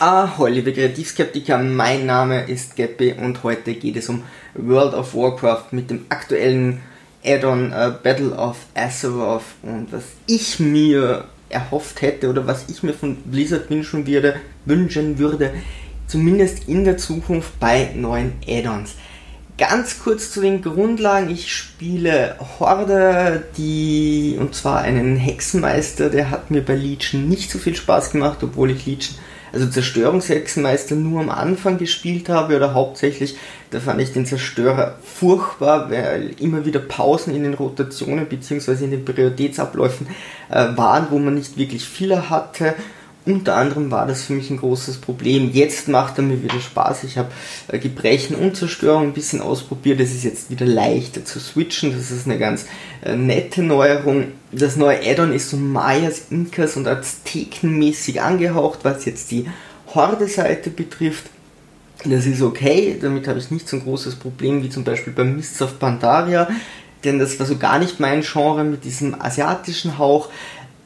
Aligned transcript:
Ahoi, 0.00 0.50
liebe 0.52 0.72
Kreativskeptiker, 0.72 1.58
mein 1.58 2.06
Name 2.06 2.44
ist 2.48 2.76
Geppi 2.76 3.14
und 3.20 3.42
heute 3.42 3.74
geht 3.74 3.96
es 3.96 4.08
um 4.08 4.22
World 4.54 4.94
of 4.94 5.12
Warcraft 5.12 5.72
mit 5.72 5.90
dem 5.90 6.06
aktuellen 6.08 6.80
Add-on 7.24 7.72
uh, 7.72 7.90
Battle 8.00 8.30
of 8.30 8.58
Azeroth 8.76 9.42
und 9.64 9.88
was 9.90 10.04
ich 10.28 10.60
mir 10.60 11.24
erhofft 11.48 12.00
hätte 12.00 12.30
oder 12.30 12.46
was 12.46 12.66
ich 12.68 12.84
mir 12.84 12.94
von 12.94 13.16
Blizzard 13.16 13.70
wünschen 13.70 14.06
würde, 14.06 14.36
wünschen 14.66 15.18
würde, 15.18 15.52
zumindest 16.06 16.68
in 16.68 16.84
der 16.84 16.96
Zukunft 16.96 17.58
bei 17.58 17.90
neuen 17.96 18.34
Add-ons. 18.46 18.94
Ganz 19.58 19.98
kurz 19.98 20.30
zu 20.30 20.40
den 20.40 20.62
Grundlagen. 20.62 21.28
Ich 21.28 21.52
spiele 21.52 22.36
Horde, 22.60 23.42
die, 23.56 24.36
und 24.38 24.54
zwar 24.54 24.82
einen 24.82 25.16
Hexenmeister, 25.16 26.08
der 26.08 26.30
hat 26.30 26.52
mir 26.52 26.64
bei 26.64 26.76
Legion 26.76 27.28
nicht 27.28 27.50
so 27.50 27.58
viel 27.58 27.74
Spaß 27.74 28.12
gemacht, 28.12 28.38
obwohl 28.44 28.70
ich 28.70 28.86
Legion 28.86 29.16
also 29.58 29.70
Zerstörungshexenmeister 29.70 30.94
nur 30.94 31.20
am 31.20 31.30
Anfang 31.30 31.78
gespielt 31.78 32.28
habe 32.28 32.56
oder 32.56 32.74
hauptsächlich, 32.74 33.36
da 33.70 33.80
fand 33.80 34.00
ich 34.00 34.12
den 34.12 34.24
Zerstörer 34.24 34.94
furchtbar, 35.02 35.90
weil 35.90 36.30
immer 36.38 36.64
wieder 36.64 36.78
Pausen 36.78 37.34
in 37.34 37.42
den 37.42 37.54
Rotationen 37.54 38.26
bzw. 38.26 38.84
in 38.84 38.90
den 38.92 39.04
Prioritätsabläufen 39.04 40.06
äh, 40.50 40.76
waren, 40.76 41.08
wo 41.10 41.18
man 41.18 41.34
nicht 41.34 41.56
wirklich 41.56 41.84
viele 41.84 42.30
hatte 42.30 42.74
unter 43.24 43.56
anderem 43.56 43.90
war 43.90 44.06
das 44.06 44.22
für 44.22 44.32
mich 44.32 44.50
ein 44.50 44.56
großes 44.56 44.98
Problem. 44.98 45.50
Jetzt 45.52 45.88
macht 45.88 46.18
er 46.18 46.24
mir 46.24 46.42
wieder 46.42 46.60
Spaß. 46.60 47.04
Ich 47.04 47.18
habe 47.18 47.30
äh, 47.68 47.78
Gebrechen 47.78 48.36
und 48.36 48.56
Zerstörung 48.56 49.04
ein 49.04 49.12
bisschen 49.12 49.40
ausprobiert. 49.40 50.00
Es 50.00 50.14
ist 50.14 50.24
jetzt 50.24 50.50
wieder 50.50 50.64
leichter 50.64 51.24
zu 51.24 51.38
switchen. 51.38 51.92
Das 51.92 52.10
ist 52.10 52.26
eine 52.26 52.38
ganz 52.38 52.66
äh, 53.04 53.16
nette 53.16 53.62
Neuerung. 53.62 54.28
Das 54.50 54.76
neue 54.76 55.00
Addon 55.06 55.32
ist 55.32 55.50
so 55.50 55.56
Mayas, 55.56 56.26
Inkas 56.30 56.76
und 56.76 56.88
Aztekenmäßig 56.88 58.22
angehaucht, 58.22 58.80
was 58.82 59.04
jetzt 59.04 59.30
die 59.30 59.46
Horde-Seite 59.94 60.70
betrifft. 60.70 61.24
Das 62.04 62.26
ist 62.26 62.42
okay, 62.42 62.96
damit 63.00 63.26
habe 63.26 63.40
ich 63.40 63.50
nicht 63.50 63.68
so 63.68 63.76
ein 63.76 63.82
großes 63.82 64.16
Problem 64.16 64.62
wie 64.62 64.70
zum 64.70 64.84
Beispiel 64.84 65.12
bei 65.12 65.24
Mists 65.24 65.60
of 65.60 65.80
Pandaria, 65.80 66.48
denn 67.02 67.18
das 67.18 67.38
war 67.40 67.46
so 67.46 67.56
gar 67.56 67.78
nicht 67.78 67.98
mein 67.98 68.22
Genre 68.22 68.62
mit 68.62 68.84
diesem 68.84 69.20
asiatischen 69.20 69.98
Hauch 69.98 70.28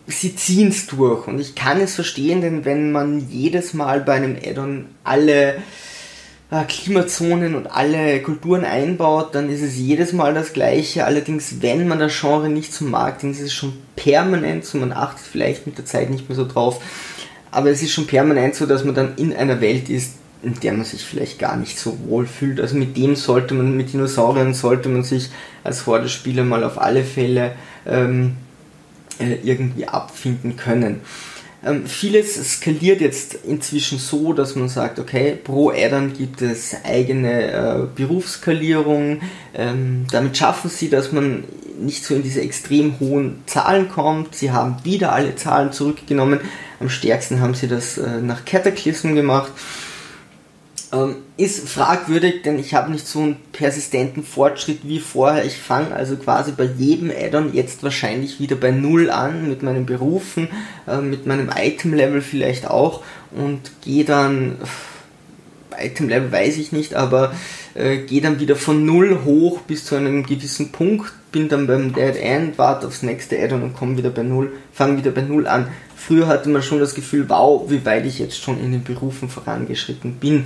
sie 0.07 0.35
ziehen 0.35 0.69
es 0.69 0.87
durch. 0.87 1.27
Und 1.27 1.41
ich 1.41 1.55
kann 1.55 1.81
es 1.81 1.95
verstehen, 1.95 2.41
denn 2.41 2.65
wenn 2.65 2.93
man 2.93 3.29
jedes 3.29 3.75
Mal 3.75 4.01
bei 4.01 4.15
einem 4.15 4.37
Addon 4.45 4.87
alle 5.05 5.57
äh, 6.51 6.65
Klimazonen 6.65 7.55
und 7.55 7.67
alle 7.67 8.21
Kulturen 8.21 8.65
einbaut, 8.65 9.35
dann 9.35 9.49
ist 9.49 9.63
es 9.63 9.77
jedes 9.77 10.13
Mal 10.13 10.35
das 10.35 10.53
gleiche. 10.53 11.07
Allerdings, 11.07 11.63
wenn 11.63 11.89
man 11.89 11.99
das 11.99 12.19
Genre 12.21 12.49
nicht 12.49 12.73
so 12.75 12.85
mag, 12.85 13.21
dann 13.21 13.31
ist 13.31 13.41
es 13.41 13.53
schon 13.53 13.73
permanent 13.97 14.65
so, 14.65 14.79
man 14.79 14.93
achtet 14.93 15.27
vielleicht 15.27 15.67
mit 15.67 15.79
der 15.79 15.87
Zeit 15.87 16.11
nicht 16.11 16.29
mehr 16.29 16.37
so 16.37 16.47
drauf, 16.47 16.83
aber 17.51 17.71
es 17.71 17.83
ist 17.83 17.93
schon 17.93 18.07
permanent 18.07 18.55
so, 18.55 18.67
dass 18.67 18.85
man 18.85 18.95
dann 18.95 19.15
in 19.17 19.35
einer 19.35 19.61
Welt 19.61 19.89
ist, 19.89 20.17
in 20.43 20.59
der 20.61 20.73
man 20.73 20.85
sich 20.85 21.05
vielleicht 21.05 21.39
gar 21.39 21.57
nicht 21.57 21.79
so 21.79 21.97
wohl 22.07 22.27
fühlt. 22.27 22.61
Also 22.61 22.77
mit 22.77 22.97
dem 22.97 23.15
sollte 23.17 23.55
man, 23.55 23.77
mit 23.77 23.93
Dinosauriern 23.93 24.55
sollte 24.55 24.89
man 24.89 25.05
sich 25.05 25.31
als 25.63 25.87
Horde-Spieler 25.87 26.45
mal 26.45 26.65
auf 26.65 26.81
alle 26.81 27.05
Fälle 27.05 27.53
ähm, 27.87 28.37
äh, 28.37 28.42
irgendwie 29.19 29.87
abfinden 29.87 30.57
können. 30.57 31.01
Ähm, 31.65 31.87
vieles 31.87 32.35
skaliert 32.55 33.01
jetzt 33.01 33.35
inzwischen 33.47 33.99
so, 33.99 34.33
dass 34.33 34.57
man 34.57 34.69
sagt, 34.69 34.99
okay, 34.99 35.37
pro 35.43 35.71
Addon 35.71 36.13
gibt 36.13 36.43
es 36.43 36.75
eigene 36.85 37.53
äh, 37.53 37.87
Berufsskalierung. 37.95 39.21
Ähm, 39.55 40.07
damit 40.11 40.37
schaffen 40.37 40.71
sie, 40.71 40.89
dass 40.89 41.13
man 41.13 41.45
nicht 41.79 42.05
so 42.05 42.15
in 42.15 42.23
diese 42.23 42.41
extrem 42.41 42.99
hohen 42.99 43.43
Zahlen 43.47 43.89
kommt. 43.89 44.35
Sie 44.35 44.51
haben 44.51 44.77
wieder 44.85 45.13
alle 45.13 45.37
Zahlen 45.37 45.73
zurückgenommen. 45.73 46.41
Am 46.81 46.89
stärksten 46.89 47.41
haben 47.41 47.55
sie 47.55 47.69
das 47.69 47.97
äh, 47.97 48.21
nach 48.21 48.45
Cataclysm 48.45 49.15
gemacht. 49.15 49.53
Ähm, 50.93 51.17
ist 51.39 51.71
fragwürdig, 51.71 52.43
denn 52.43 52.59
ich 52.59 52.75
habe 52.75 52.93
nicht 52.93 53.07
so 53.07 53.21
einen 53.21 53.37
persistenten 53.53 54.23
Fortschritt 54.23 54.81
wie 54.83 55.01
vorher. 55.01 55.43
Ich 55.47 55.57
fange 55.57 55.97
also 55.97 56.17
quasi 56.17 56.53
bei 56.53 56.65
jedem 56.65 57.11
Addon 57.11 57.55
jetzt 57.55 57.83
wahrscheinlich 57.83 58.41
wieder 58.41 58.57
bei 58.57 58.73
Null 58.73 59.11
an, 59.11 59.49
mit 59.49 59.63
meinen 59.63 59.87
Berufen, 59.87 60.49
äh, 60.87 60.99
mit 60.99 61.27
meinem 61.27 61.49
Item-Level 61.49 62.21
vielleicht 62.21 62.69
auch 62.69 63.03
und 63.31 63.73
gehe 63.83 64.05
dann, 64.05 64.59
Item-Level 65.79 66.31
weiß 66.31 66.59
ich 66.59 66.73
nicht, 66.73 66.95
aber 66.95 67.33
äh, 67.75 67.97
gehe 67.97 68.21
dann 68.21 68.39
wieder 68.39 68.55
von 68.55 68.85
Null 68.85 69.21
hoch 69.25 69.61
bis 69.63 69.87
zu 69.87 69.95
einem 69.95 70.27
gewissen 70.27 70.73
Punkt, 70.73 71.11
bin 71.33 71.49
dann 71.49 71.67
beim 71.67 71.95
Dead 71.95 72.17
End, 72.17 72.59
warte 72.59 72.87
aufs 72.87 73.03
nächste 73.03 73.43
Addon 73.43 73.63
und 73.63 73.75
komme 73.75 73.97
wieder 73.97 74.11
bei 74.11 74.25
Null, 74.25 74.53
fange 74.75 74.99
wieder 74.99 75.11
bei 75.11 75.23
Null 75.23 75.47
an. 75.47 75.69
Früher 75.97 76.27
hatte 76.27 76.51
man 76.51 76.63
schon 76.63 76.81
das 76.81 76.95
Gefühl, 76.95 77.31
wow, 77.31 77.71
wie 77.71 77.87
weit 77.87 78.05
ich 78.05 78.19
jetzt 78.19 78.39
schon 78.39 78.61
in 78.61 78.73
den 78.73 78.85
Berufen 78.85 79.31
vorangeschritten 79.31 80.17
bin 80.17 80.45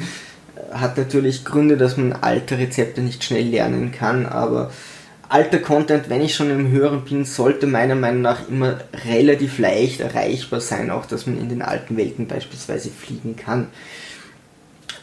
hat 0.72 0.96
natürlich 0.96 1.44
Gründe, 1.44 1.76
dass 1.76 1.96
man 1.96 2.12
alte 2.12 2.58
Rezepte 2.58 3.00
nicht 3.00 3.24
schnell 3.24 3.48
lernen 3.48 3.92
kann, 3.92 4.26
aber 4.26 4.70
alter 5.28 5.58
Content, 5.58 6.08
wenn 6.08 6.22
ich 6.22 6.34
schon 6.34 6.50
im 6.50 6.70
Höheren 6.70 7.04
bin, 7.04 7.24
sollte 7.24 7.66
meiner 7.66 7.94
Meinung 7.94 8.22
nach 8.22 8.48
immer 8.48 8.78
relativ 9.06 9.58
leicht 9.58 10.00
erreichbar 10.00 10.60
sein, 10.60 10.90
auch 10.90 11.06
dass 11.06 11.26
man 11.26 11.38
in 11.38 11.48
den 11.48 11.62
alten 11.62 11.96
Welten 11.96 12.26
beispielsweise 12.26 12.90
fliegen 12.90 13.36
kann. 13.36 13.68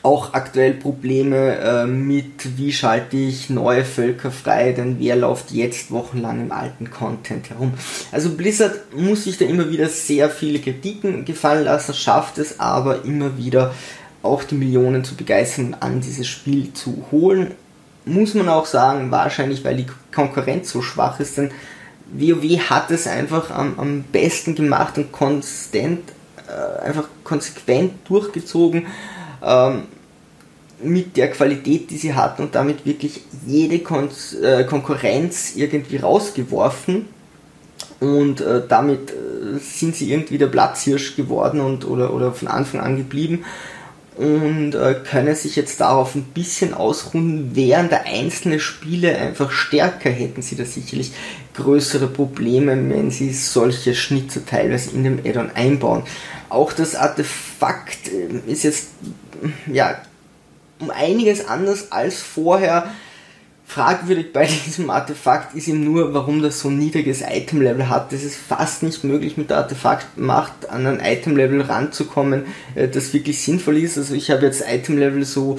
Auch 0.01 0.33
aktuell 0.33 0.73
Probleme 0.73 1.55
äh, 1.55 1.85
mit, 1.85 2.57
wie 2.57 2.73
schalte 2.73 3.15
ich 3.15 3.49
neue 3.49 3.85
Völker 3.85 4.31
frei, 4.31 4.73
denn 4.73 4.99
wer 4.99 5.15
läuft 5.15 5.51
jetzt 5.51 5.91
wochenlang 5.91 6.41
im 6.41 6.51
alten 6.51 6.91
Content 6.91 7.49
herum. 7.49 7.73
Also 8.11 8.31
Blizzard 8.31 8.93
muss 8.93 9.23
sich 9.23 9.37
da 9.37 9.45
immer 9.45 9.69
wieder 9.69 9.87
sehr 9.87 10.29
viele 10.29 10.59
Kritiken 10.59 11.23
gefallen 11.23 11.63
lassen, 11.63 11.93
schafft 11.93 12.37
es 12.37 12.59
aber 12.59 13.05
immer 13.05 13.37
wieder 13.37 13.73
auch 14.23 14.43
die 14.43 14.55
Millionen 14.55 15.03
zu 15.03 15.15
begeistern, 15.15 15.75
an 15.79 16.01
dieses 16.01 16.27
Spiel 16.27 16.73
zu 16.73 17.05
holen. 17.11 17.51
Muss 18.05 18.33
man 18.33 18.49
auch 18.49 18.65
sagen, 18.65 19.11
wahrscheinlich 19.11 19.63
weil 19.63 19.77
die 19.77 19.85
Konkurrenz 20.13 20.71
so 20.71 20.81
schwach 20.81 21.19
ist, 21.19 21.37
denn 21.37 21.51
WoW 22.11 22.59
hat 22.69 22.91
es 22.91 23.07
einfach 23.07 23.51
am, 23.51 23.79
am 23.79 24.03
besten 24.03 24.55
gemacht 24.55 24.97
und 24.97 25.11
konstant, 25.11 26.01
äh, 26.47 26.85
einfach 26.85 27.07
konsequent 27.23 27.93
durchgezogen 28.07 28.87
ähm, 29.43 29.83
mit 30.81 31.15
der 31.17 31.31
Qualität, 31.31 31.89
die 31.89 31.97
sie 31.97 32.13
hatten 32.13 32.43
und 32.43 32.55
damit 32.55 32.85
wirklich 32.85 33.21
jede 33.47 33.79
Kon 33.79 34.09
äh, 34.41 34.63
Konkurrenz 34.65 35.53
irgendwie 35.55 35.97
rausgeworfen 35.97 37.07
und 37.99 38.41
äh, 38.41 38.61
damit 38.67 39.11
äh, 39.11 39.59
sind 39.59 39.95
sie 39.95 40.11
irgendwie 40.11 40.37
der 40.37 40.47
Platzhirsch 40.47 41.15
geworden 41.15 41.61
und 41.61 41.85
oder, 41.87 42.13
oder 42.13 42.33
von 42.33 42.49
Anfang 42.49 42.81
an 42.81 42.97
geblieben 42.97 43.45
und 44.15 44.75
äh, 44.75 44.95
können 45.09 45.35
sich 45.35 45.55
jetzt 45.55 45.79
darauf 45.81 46.15
ein 46.15 46.23
bisschen 46.23 46.73
ausruhen, 46.73 47.51
während 47.53 47.91
der 47.91 48.05
einzelnen 48.05 48.59
Spiele 48.59 49.17
einfach 49.17 49.51
stärker 49.51 50.09
hätten 50.09 50.41
sie 50.41 50.55
da 50.55 50.65
sicherlich 50.65 51.11
größere 51.55 52.07
Probleme, 52.07 52.71
wenn 52.89 53.11
sie 53.11 53.33
solche 53.33 53.95
Schnitzer 53.95 54.45
teilweise 54.45 54.91
in 54.91 55.03
dem 55.03 55.19
Addon 55.25 55.51
einbauen. 55.51 56.03
Auch 56.49 56.73
das 56.73 56.95
Artefakt 56.95 58.07
äh, 58.07 58.51
ist 58.51 58.63
jetzt 58.63 58.89
ja 59.71 60.01
um 60.79 60.91
einiges 60.91 61.47
anders 61.47 61.91
als 61.91 62.21
vorher 62.21 62.89
Fragwürdig 63.73 64.31
bei 64.31 64.47
diesem 64.65 64.91
Artefakt 64.91 65.55
ist 65.55 65.67
ihm 65.67 65.83
nur, 65.83 66.13
warum 66.13 66.43
das 66.43 66.59
so 66.59 66.69
ein 66.69 66.77
niedriges 66.77 67.21
Item-Level 67.21 67.89
hat. 67.89 68.13
Es 68.13 68.23
ist 68.23 68.35
fast 68.35 68.83
nicht 68.83 69.03
möglich, 69.03 69.35
mit 69.35 69.49
der 69.49 69.57
Artefaktmacht 69.57 70.69
an 70.69 70.85
ein 70.85 70.99
Item-Level 70.99 71.61
ranzukommen, 71.61 72.43
äh, 72.75 72.87
das 72.87 73.13
wirklich 73.13 73.41
sinnvoll 73.41 73.77
ist. 73.77 73.97
Also 73.97 74.13
ich 74.13 74.29
habe 74.29 74.45
jetzt 74.45 74.63
Item-Level 74.69 75.25
so 75.25 75.57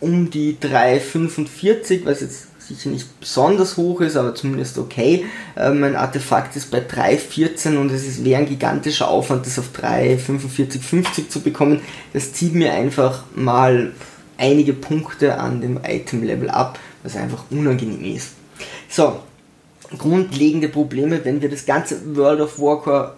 um 0.00 0.30
die 0.30 0.56
3,45, 0.60 2.04
was 2.04 2.22
jetzt 2.22 2.48
sicher 2.58 2.88
nicht 2.88 3.20
besonders 3.20 3.76
hoch 3.76 4.00
ist, 4.00 4.16
aber 4.16 4.34
zumindest 4.34 4.76
okay. 4.76 5.24
Äh, 5.54 5.70
mein 5.70 5.94
Artefakt 5.94 6.56
ist 6.56 6.72
bei 6.72 6.78
3,14 6.80 7.76
und 7.76 7.92
es 7.92 8.24
wäre 8.24 8.40
ein 8.40 8.48
gigantischer 8.48 9.08
Aufwand, 9.08 9.46
das 9.46 9.60
auf 9.60 9.68
3,45,50 9.80 11.28
zu 11.28 11.40
bekommen. 11.40 11.82
Das 12.12 12.32
zieht 12.32 12.54
mir 12.54 12.72
einfach 12.72 13.22
mal 13.36 13.92
einige 14.38 14.72
Punkte 14.72 15.38
an 15.38 15.60
dem 15.60 15.78
Item-Level 15.86 16.50
ab 16.50 16.80
was 17.04 17.14
einfach 17.14 17.44
unangenehm 17.50 18.16
ist. 18.16 18.30
So, 18.88 19.20
grundlegende 19.96 20.68
Probleme, 20.68 21.24
wenn 21.24 21.40
wir 21.40 21.48
das 21.48 21.64
ganze 21.64 22.16
World 22.16 22.40
of 22.40 22.58
Warcraft 22.58 23.12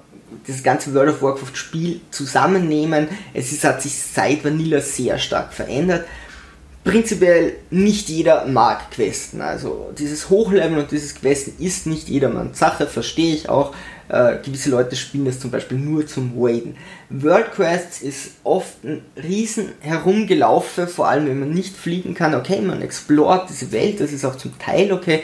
das 0.47 0.63
ganze 0.63 0.93
World 0.93 1.11
of 1.11 1.23
Warcraft 1.23 1.55
Spiel 1.55 2.01
zusammennehmen. 2.11 3.09
Es 3.33 3.53
ist, 3.53 3.65
hat 3.65 3.83
sich 3.83 3.97
seit 3.97 4.45
Vanilla 4.45 4.81
sehr 4.81 5.19
stark 5.19 5.53
verändert. 5.53 6.05
Prinzipiell 6.85 7.55
nicht 7.71 8.09
jeder 8.09 8.47
mag 8.47 8.91
Questen. 8.91 9.41
Also 9.41 9.93
dieses 9.99 10.31
Hochleveln 10.31 10.79
und 10.79 10.91
dieses 10.91 11.15
Questen 11.15 11.63
ist 11.63 11.87
nicht 11.87 12.09
jedermanns 12.09 12.59
Sache, 12.59 12.87
verstehe 12.87 13.35
ich 13.35 13.49
auch. 13.49 13.75
Äh, 14.09 14.37
gewisse 14.45 14.71
Leute 14.71 14.95
spielen 14.95 15.25
das 15.25 15.41
zum 15.41 15.51
Beispiel 15.51 15.79
nur 15.79 16.07
zum 16.07 16.37
Waden. 16.37 16.77
World 17.11 17.53
Quests 17.53 18.03
ist 18.03 18.33
oft 18.45 18.85
ein 18.85 19.03
riesen 19.21 19.73
Herumgelaufe, 19.81 20.87
vor 20.87 21.09
allem 21.09 21.27
wenn 21.27 21.41
man 21.41 21.51
nicht 21.51 21.77
fliegen 21.77 22.15
kann. 22.15 22.35
Okay, 22.35 22.61
man 22.61 22.83
explort 22.83 23.49
diese 23.51 23.73
Welt, 23.73 24.01
das 24.01 24.13
ist 24.13 24.25
auch 24.25 24.37
zum 24.37 24.57
Teil 24.59 24.93
okay, 24.93 25.23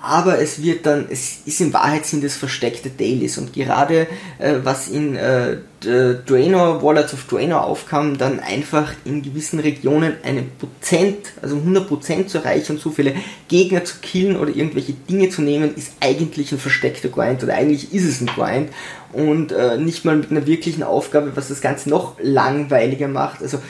aber 0.00 0.40
es 0.40 0.62
wird 0.62 0.86
dann, 0.86 1.06
es 1.10 1.38
ist 1.46 1.60
in 1.60 1.72
Wahrheit 1.72 2.04
sind 2.04 2.22
es 2.22 2.36
versteckte 2.36 2.90
Dailies 2.90 3.38
und 3.38 3.52
gerade 3.52 4.06
äh, 4.38 4.54
was 4.62 4.88
in 4.88 5.16
äh, 5.16 5.56
Draenor, 5.80 6.82
Warlords 6.82 7.14
of 7.14 7.24
Draenor 7.26 7.64
aufkam, 7.64 8.18
dann 8.18 8.40
einfach 8.40 8.92
in 9.04 9.22
gewissen 9.22 9.60
Regionen 9.60 10.14
einen 10.22 10.50
Prozent, 10.58 11.18
also 11.40 11.56
100% 11.56 12.26
zu 12.26 12.38
erreichen 12.38 12.72
und 12.72 12.80
so 12.80 12.90
viele 12.90 13.14
Gegner 13.48 13.84
zu 13.84 13.96
killen 14.00 14.36
oder 14.36 14.54
irgendwelche 14.54 14.92
Dinge 14.92 15.28
zu 15.28 15.42
nehmen, 15.42 15.74
ist 15.74 15.92
eigentlich 16.00 16.52
ein 16.52 16.58
versteckter 16.58 17.08
Grind 17.08 17.42
oder 17.42 17.54
eigentlich 17.54 17.92
ist 17.92 18.04
es 18.04 18.20
ein 18.20 18.26
Grind 18.26 18.70
und 19.12 19.52
äh, 19.52 19.78
nicht 19.78 20.04
mal 20.04 20.16
mit 20.16 20.30
einer 20.30 20.46
wirklichen 20.46 20.82
Aufgabe, 20.82 21.36
was 21.36 21.48
das 21.48 21.60
Ganze 21.60 21.88
noch 21.88 22.16
langweiliger 22.20 23.08
macht. 23.08 23.42
Also 23.42 23.60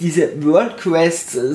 diese 0.00 0.42
World 0.44 0.78
Quests 0.78 1.34
äh, 1.34 1.54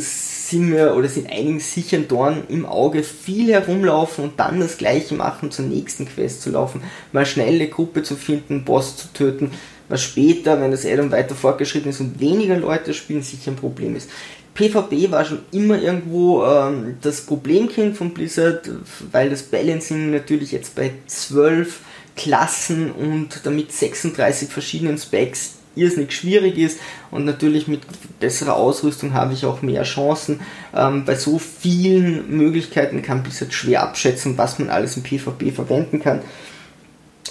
sind 0.50 0.70
mir 0.70 0.96
oder 0.96 1.08
sind 1.08 1.30
einigen 1.30 1.60
sicher 1.60 1.98
ein 1.98 2.08
Dorn 2.08 2.44
im 2.50 2.66
Auge, 2.66 3.04
viel 3.04 3.52
herumlaufen 3.52 4.26
und 4.26 4.40
dann 4.40 4.60
das 4.60 4.78
gleiche 4.78 5.16
machen, 5.16 5.52
zur 5.52 5.66
nächsten 5.66 6.08
Quest 6.08 6.42
zu 6.42 6.52
laufen, 6.52 6.82
mal 7.12 7.26
schnell 7.26 7.56
eine 7.56 7.68
Gruppe 7.68 8.04
zu 8.04 8.16
finden, 8.16 8.64
Boss 8.64 8.98
zu 8.98 9.08
töten, 9.14 9.52
was 9.90 10.04
später, 10.04 10.62
wenn 10.62 10.72
das 10.72 10.86
Addon 10.86 11.12
weiter 11.12 11.36
fortgeschritten 11.36 11.90
ist 11.90 12.00
und 12.00 12.20
weniger 12.20 12.58
Leute 12.58 12.94
spielen, 12.94 13.22
sicher 13.22 13.52
ein 13.52 13.56
Problem 13.56 13.96
ist. 13.96 14.10
PvP 14.54 15.12
war 15.12 15.26
schon 15.26 15.40
immer 15.52 15.82
irgendwo 15.82 16.44
ähm, 16.46 16.98
das 17.02 17.22
Problemkind 17.22 17.98
von 17.98 18.14
Blizzard, 18.14 18.70
weil 19.12 19.30
das 19.30 19.44
Balancing 19.44 20.12
natürlich 20.12 20.52
jetzt 20.54 20.76
bei 20.76 20.92
12 21.08 21.80
Klassen 22.16 22.92
und 22.92 23.42
damit 23.44 23.74
36 23.74 24.50
verschiedenen 24.50 24.98
Specs 24.98 25.55
irrsinnig 25.76 26.14
schwierig 26.14 26.58
ist 26.58 26.80
und 27.12 27.26
natürlich 27.26 27.68
mit 27.68 27.82
besserer 28.20 28.56
Ausrüstung 28.56 29.14
habe 29.14 29.34
ich 29.34 29.46
auch 29.46 29.62
mehr 29.62 29.84
Chancen. 29.84 30.40
Ähm, 30.74 31.06
bei 31.06 31.16
so 31.16 31.40
vielen 31.40 32.36
Möglichkeiten 32.36 33.02
kann 33.02 33.24
Blizzard 33.24 33.54
schwer 33.54 33.84
abschätzen, 33.84 34.38
was 34.38 34.60
man 34.60 34.70
alles 34.70 34.98
im 34.98 35.04
PvP 35.04 35.52
verwenden 35.52 36.02
kann. 36.02 36.22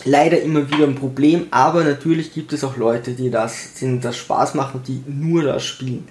Leider 0.04 0.40
immer 0.40 0.70
wieder 0.70 0.86
ein 0.86 0.96
Problem, 0.96 1.46
aber 1.50 1.84
natürlich 1.84 2.34
gibt 2.34 2.52
es 2.52 2.64
auch 2.64 2.76
Leute, 2.76 3.12
die 3.12 3.30
das, 3.30 3.74
denen 3.74 4.00
das 4.00 4.16
Spaß 4.16 4.54
machen, 4.54 4.82
die 4.86 5.02
nur 5.06 5.44
das 5.44 5.64
spielen. 5.64 6.06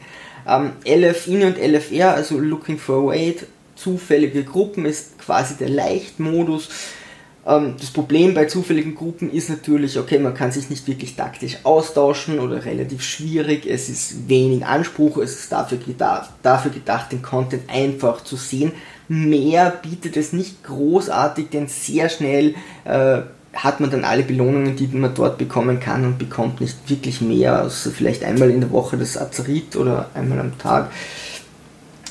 Ähm, 0.47 0.71
LFIN 0.85 1.43
und 1.43 1.57
LFR, 1.57 2.13
also 2.13 2.39
Looking 2.39 2.77
for 2.77 3.07
Wait, 3.07 3.45
zufällige 3.75 4.43
Gruppen, 4.43 4.85
ist 4.85 5.19
quasi 5.19 5.55
der 5.55 5.69
Leichtmodus. 5.69 6.69
Ähm, 6.69 7.02
das 7.45 7.91
Problem 7.91 8.33
bei 8.33 8.45
zufälligen 8.45 8.95
Gruppen 8.95 9.29
ist 9.29 9.49
natürlich, 9.49 9.99
okay, 9.99 10.17
man 10.17 10.33
kann 10.33 10.53
sich 10.53 10.69
nicht 10.69 10.87
wirklich 10.87 11.17
taktisch 11.17 11.57
austauschen 11.63 12.39
oder 12.39 12.63
relativ 12.63 13.03
schwierig, 13.03 13.65
es 13.65 13.89
ist 13.89 14.29
wenig 14.29 14.65
Anspruch, 14.65 15.17
es 15.17 15.35
ist 15.35 15.51
dafür 15.51 15.77
gedacht, 15.77 16.29
dafür 16.41 16.71
gedacht 16.71 17.11
den 17.11 17.21
Content 17.21 17.63
einfach 17.69 18.23
zu 18.23 18.37
sehen. 18.37 18.71
Mehr 19.09 19.71
bietet 19.71 20.15
es 20.15 20.31
nicht 20.31 20.63
großartig, 20.63 21.49
denn 21.49 21.67
sehr 21.67 22.07
schnell 22.07 22.55
äh, 22.85 23.23
hat 23.53 23.81
man 23.81 23.91
dann 23.91 24.05
alle 24.05 24.23
Belohnungen, 24.23 24.77
die 24.77 24.87
man 24.87 25.13
dort 25.13 25.37
bekommen 25.37 25.81
kann 25.81 26.05
und 26.05 26.17
bekommt 26.17 26.61
nicht 26.61 26.89
wirklich 26.89 27.19
mehr, 27.19 27.59
also 27.59 27.91
vielleicht 27.91 28.23
einmal 28.23 28.51
in 28.51 28.61
der 28.61 28.71
Woche 28.71 28.97
das 28.97 29.17
Azerit 29.17 29.75
oder 29.75 30.09
einmal 30.13 30.39
am 30.39 30.57
Tag. 30.57 30.91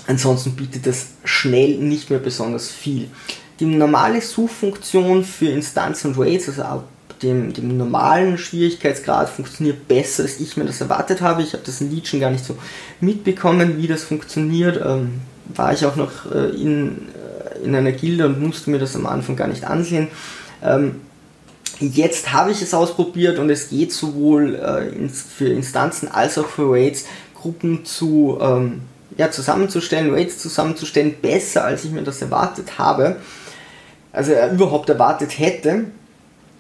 Ansonsten 0.07 0.53
bietet 0.57 0.87
das 0.87 1.07
schnell 1.25 1.79
nicht 1.79 2.11
mehr 2.11 2.19
besonders 2.19 2.69
viel. 2.69 3.09
Die 3.63 3.69
normale 3.69 4.21
Suchfunktion 4.21 5.23
für 5.23 5.47
Instanzen 5.47 6.09
und 6.09 6.19
Raids, 6.19 6.49
also 6.49 6.63
ab 6.63 6.85
dem, 7.23 7.53
dem 7.53 7.77
normalen 7.77 8.37
Schwierigkeitsgrad, 8.37 9.29
funktioniert 9.29 9.87
besser, 9.87 10.25
als 10.25 10.41
ich 10.41 10.57
mir 10.57 10.65
das 10.65 10.81
erwartet 10.81 11.21
habe. 11.21 11.43
Ich 11.43 11.53
habe 11.53 11.63
das 11.65 11.81
in 11.81 11.95
Legion 11.95 12.21
gar 12.21 12.33
nicht 12.33 12.45
so 12.45 12.59
mitbekommen, 13.01 13.79
wie 13.79 13.87
das 13.87 14.03
funktioniert. 14.03 14.85
Ähm, 14.85 15.21
war 15.55 15.73
ich 15.73 15.87
auch 15.87 15.95
noch 15.95 16.29
äh, 16.35 16.49
in, 16.61 17.07
äh, 17.15 17.65
in 17.65 17.77
einer 17.77 17.93
Gilde 17.93 18.27
und 18.27 18.43
musste 18.43 18.69
mir 18.69 18.81
das 18.81 18.97
am 18.97 19.07
Anfang 19.07 19.37
gar 19.37 19.47
nicht 19.47 19.63
ansehen. 19.63 20.09
Ähm, 20.61 20.97
jetzt 21.79 22.33
habe 22.33 22.51
ich 22.51 22.63
es 22.63 22.75
ausprobiert 22.75 23.39
und 23.39 23.49
es 23.49 23.71
geht 23.71 23.93
sowohl 23.93 24.57
äh, 24.57 24.89
ins, 24.89 25.23
für 25.23 25.47
Instanzen 25.47 26.09
als 26.09 26.37
auch 26.37 26.49
für 26.49 26.69
Raids, 26.69 27.05
Gruppen 27.41 27.85
zu 27.85 28.39
ähm, 28.41 28.81
ja, 29.17 29.31
zusammenzustellen, 29.31 30.13
Raids 30.13 30.39
zusammenzustellen, 30.39 31.15
besser 31.23 31.65
als 31.65 31.85
ich 31.85 31.93
mir 31.93 32.03
das 32.03 32.21
erwartet 32.23 32.77
habe 32.79 33.19
also 34.13 34.33
er 34.33 34.53
überhaupt 34.53 34.89
erwartet 34.89 35.39
hätte. 35.39 35.87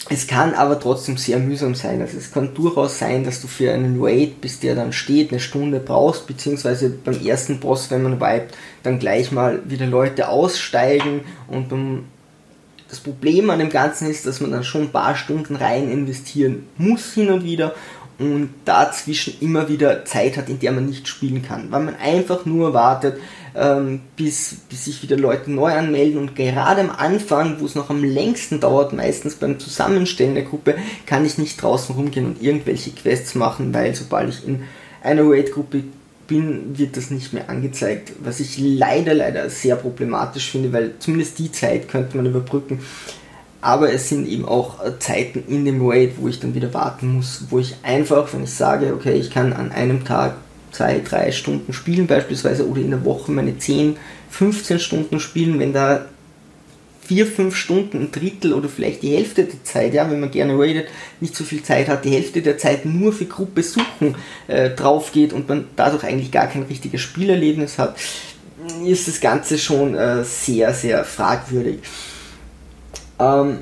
Es 0.08 0.26
kann 0.26 0.54
aber 0.54 0.80
trotzdem 0.80 1.16
sehr 1.16 1.38
mühsam 1.38 1.74
sein. 1.74 2.00
Also 2.00 2.18
es 2.18 2.32
kann 2.32 2.54
durchaus 2.54 2.98
sein, 2.98 3.22
dass 3.22 3.40
du 3.40 3.46
für 3.46 3.72
einen 3.72 4.02
Raid, 4.02 4.40
bis 4.40 4.58
der 4.58 4.74
dann 4.74 4.92
steht, 4.92 5.30
eine 5.30 5.38
Stunde 5.38 5.78
brauchst, 5.78 6.26
beziehungsweise 6.26 6.90
beim 6.90 7.24
ersten 7.24 7.60
Boss, 7.60 7.90
wenn 7.90 8.02
man 8.02 8.20
vibet, 8.20 8.48
dann 8.82 8.98
gleich 8.98 9.30
mal 9.30 9.60
wieder 9.64 9.86
Leute 9.86 10.28
aussteigen 10.28 11.20
und 11.46 11.70
das 12.88 13.00
Problem 13.00 13.48
an 13.48 13.60
dem 13.60 13.70
Ganzen 13.70 14.10
ist, 14.10 14.26
dass 14.26 14.40
man 14.40 14.50
dann 14.50 14.64
schon 14.64 14.82
ein 14.82 14.92
paar 14.92 15.16
Stunden 15.16 15.56
rein 15.56 15.90
investieren 15.90 16.66
muss 16.76 17.14
hin 17.14 17.30
und 17.30 17.44
wieder 17.44 17.74
und 18.30 18.50
dazwischen 18.64 19.34
immer 19.40 19.68
wieder 19.68 20.04
Zeit 20.04 20.36
hat, 20.36 20.48
in 20.48 20.58
der 20.58 20.72
man 20.72 20.86
nicht 20.86 21.08
spielen 21.08 21.42
kann, 21.42 21.70
weil 21.70 21.82
man 21.82 21.96
einfach 21.96 22.44
nur 22.44 22.74
wartet, 22.74 23.18
ähm, 23.54 24.00
bis, 24.16 24.56
bis 24.68 24.84
sich 24.84 25.02
wieder 25.02 25.16
Leute 25.16 25.50
neu 25.50 25.72
anmelden 25.72 26.18
und 26.18 26.36
gerade 26.36 26.80
am 26.80 26.90
Anfang, 26.90 27.56
wo 27.60 27.66
es 27.66 27.74
noch 27.74 27.90
am 27.90 28.04
längsten 28.04 28.60
dauert, 28.60 28.92
meistens 28.92 29.34
beim 29.34 29.58
Zusammenstellen 29.58 30.34
der 30.34 30.44
Gruppe, 30.44 30.76
kann 31.06 31.26
ich 31.26 31.38
nicht 31.38 31.60
draußen 31.60 31.94
rumgehen 31.94 32.26
und 32.26 32.42
irgendwelche 32.42 32.90
Quests 32.90 33.34
machen, 33.34 33.74
weil 33.74 33.94
sobald 33.94 34.30
ich 34.30 34.46
in 34.46 34.62
einer 35.02 35.22
Raid-Gruppe 35.24 35.84
bin, 36.26 36.78
wird 36.78 36.96
das 36.96 37.10
nicht 37.10 37.32
mehr 37.32 37.50
angezeigt, 37.50 38.12
was 38.22 38.40
ich 38.40 38.56
leider, 38.58 39.12
leider 39.12 39.50
sehr 39.50 39.76
problematisch 39.76 40.50
finde, 40.50 40.72
weil 40.72 40.94
zumindest 40.98 41.38
die 41.38 41.52
Zeit 41.52 41.88
könnte 41.88 42.16
man 42.16 42.26
überbrücken. 42.26 42.80
Aber 43.62 43.92
es 43.92 44.08
sind 44.08 44.28
eben 44.28 44.44
auch 44.44 44.80
Zeiten 44.98 45.44
in 45.48 45.64
dem 45.64 45.88
Raid, 45.88 46.14
wo 46.18 46.28
ich 46.28 46.40
dann 46.40 46.54
wieder 46.54 46.74
warten 46.74 47.14
muss, 47.14 47.44
wo 47.48 47.58
ich 47.60 47.76
einfach, 47.82 48.32
wenn 48.34 48.44
ich 48.44 48.50
sage, 48.50 48.92
okay, 48.92 49.14
ich 49.14 49.30
kann 49.30 49.52
an 49.52 49.72
einem 49.72 50.04
Tag 50.04 50.34
zwei, 50.72 51.00
drei 51.00 51.30
Stunden 51.32 51.72
spielen 51.72 52.06
beispielsweise 52.06 52.68
oder 52.68 52.80
in 52.80 52.90
der 52.90 53.04
Woche 53.04 53.30
meine 53.30 53.56
10, 53.56 53.96
15 54.30 54.78
Stunden 54.80 55.20
spielen, 55.20 55.58
wenn 55.60 55.72
da 55.72 56.06
vier, 57.06 57.26
fünf 57.26 57.56
Stunden, 57.56 57.98
ein 58.00 58.12
Drittel 58.12 58.52
oder 58.52 58.68
vielleicht 58.68 59.02
die 59.02 59.14
Hälfte 59.14 59.44
der 59.44 59.62
Zeit, 59.64 59.92
ja, 59.92 60.10
wenn 60.10 60.20
man 60.20 60.30
gerne 60.30 60.58
raidet, 60.58 60.88
nicht 61.20 61.36
so 61.36 61.44
viel 61.44 61.62
Zeit 61.62 61.88
hat, 61.88 62.04
die 62.04 62.10
Hälfte 62.10 62.42
der 62.42 62.58
Zeit 62.58 62.84
nur 62.84 63.12
für 63.12 63.26
Gruppe 63.26 63.62
suchen 63.62 64.16
äh, 64.48 64.70
drauf 64.70 65.12
geht 65.12 65.32
und 65.32 65.48
man 65.48 65.66
dadurch 65.76 66.04
eigentlich 66.04 66.30
gar 66.30 66.46
kein 66.46 66.62
richtiges 66.62 67.00
Spielerlebnis 67.00 67.78
hat, 67.78 67.96
ist 68.86 69.08
das 69.08 69.20
Ganze 69.20 69.58
schon 69.58 69.94
äh, 69.94 70.24
sehr, 70.24 70.72
sehr 70.72 71.04
fragwürdig. 71.04 71.80
Ähm, 73.22 73.58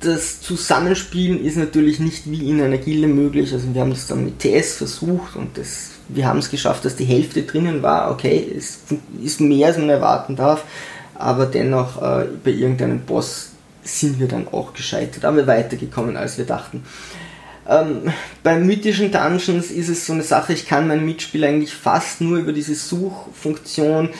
das 0.00 0.40
Zusammenspielen 0.40 1.42
ist 1.44 1.56
natürlich 1.56 1.98
nicht 1.98 2.30
wie 2.30 2.50
in 2.50 2.60
einer 2.60 2.78
Gilde 2.78 3.08
möglich. 3.08 3.52
Also 3.52 3.72
wir 3.72 3.80
haben 3.80 3.90
das 3.90 4.06
dann 4.06 4.24
mit 4.24 4.38
TS 4.38 4.76
versucht 4.76 5.36
und 5.36 5.56
das, 5.56 5.90
wir 6.08 6.26
haben 6.26 6.38
es 6.38 6.50
geschafft, 6.50 6.84
dass 6.84 6.96
die 6.96 7.04
Hälfte 7.04 7.42
drinnen 7.42 7.82
war. 7.82 8.10
Okay, 8.10 8.46
es 8.56 8.80
ist 9.22 9.40
mehr 9.40 9.68
als 9.68 9.78
man 9.78 9.88
erwarten 9.88 10.36
darf, 10.36 10.64
aber 11.14 11.46
dennoch 11.46 12.02
äh, 12.02 12.26
bei 12.42 12.50
irgendeinem 12.50 13.00
Boss 13.00 13.50
sind 13.82 14.18
wir 14.18 14.28
dann 14.28 14.48
auch 14.48 14.74
gescheitert, 14.74 15.24
aber 15.24 15.46
weitergekommen 15.46 16.16
als 16.16 16.38
wir 16.38 16.44
dachten. 16.44 16.84
Ähm, 17.66 18.12
bei 18.42 18.58
mythischen 18.58 19.10
Dungeons 19.10 19.70
ist 19.70 19.88
es 19.88 20.06
so 20.06 20.12
eine 20.12 20.22
Sache, 20.22 20.52
ich 20.52 20.66
kann 20.66 20.86
meinen 20.86 21.04
Mitspieler 21.04 21.48
eigentlich 21.48 21.74
fast 21.74 22.20
nur 22.20 22.38
über 22.38 22.52
diese 22.52 22.74
Suchfunktion 22.74 24.10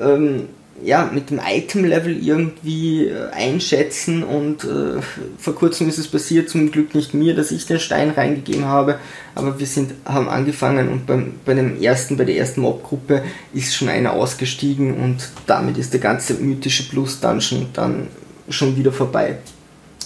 ähm, 0.00 0.48
ja, 0.82 1.10
mit 1.12 1.30
dem 1.30 1.40
Item-Level 1.44 2.16
irgendwie 2.24 3.06
äh, 3.06 3.30
einschätzen 3.30 4.22
und 4.22 4.64
äh, 4.64 5.00
vor 5.38 5.54
kurzem 5.54 5.88
ist 5.88 5.98
es 5.98 6.08
passiert, 6.08 6.48
zum 6.48 6.70
Glück 6.70 6.94
nicht 6.94 7.14
mir, 7.14 7.34
dass 7.34 7.50
ich 7.50 7.66
den 7.66 7.78
Stein 7.78 8.10
reingegeben 8.10 8.66
habe, 8.66 8.98
aber 9.34 9.58
wir 9.58 9.66
sind, 9.66 9.92
haben 10.04 10.28
angefangen 10.28 10.88
und 10.88 11.06
beim, 11.06 11.34
bei 11.44 11.54
dem 11.54 11.80
ersten, 11.80 12.16
bei 12.16 12.24
der 12.24 12.36
ersten 12.36 12.60
Mob-Gruppe 12.60 13.22
ist 13.52 13.74
schon 13.74 13.88
einer 13.88 14.12
ausgestiegen 14.12 14.94
und 14.94 15.30
damit 15.46 15.78
ist 15.78 15.92
der 15.92 16.00
ganze 16.00 16.34
mythische 16.34 16.88
Plus-Dungeon 16.88 17.68
dann 17.72 18.08
schon 18.48 18.76
wieder 18.76 18.92
vorbei. 18.92 19.38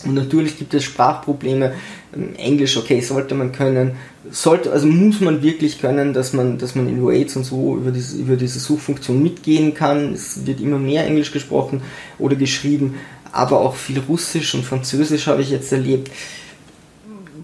Und 0.07 0.15
natürlich 0.15 0.59
gibt 0.59 0.75
es 0.75 0.85
Sprachprobleme. 0.85 1.73
Ähm, 2.15 2.35
Englisch, 2.37 2.77
okay, 2.77 3.01
sollte 3.01 3.35
man 3.35 3.53
können. 3.53 3.93
Sollte, 4.31 4.73
also 4.73 4.87
muss 4.87 5.21
man 5.21 5.43
wirklich 5.43 5.81
können, 5.81 6.13
dass 6.13 6.33
man, 6.33 6.59
dass 6.59 6.75
man 6.75 6.89
in 6.89 7.05
Raids 7.05 7.37
und 7.37 7.45
so 7.45 7.77
über 7.77 7.91
diese, 7.91 8.19
über 8.19 8.37
diese 8.37 8.59
Suchfunktion 8.59 9.23
mitgehen 9.23 9.75
kann. 9.75 10.13
Es 10.15 10.47
wird 10.47 10.61
immer 10.61 10.79
mehr 10.79 11.07
Englisch 11.07 11.33
gesprochen 11.33 11.83
oder 12.19 12.37
geschrieben, 12.37 12.95
aber 13.33 13.61
auch 13.61 13.77
viel 13.77 14.01
Russisch 14.01 14.55
und 14.55 14.65
Französisch 14.65 15.27
habe 15.27 15.43
ich 15.43 15.51
jetzt 15.51 15.73
erlebt. 15.73 16.11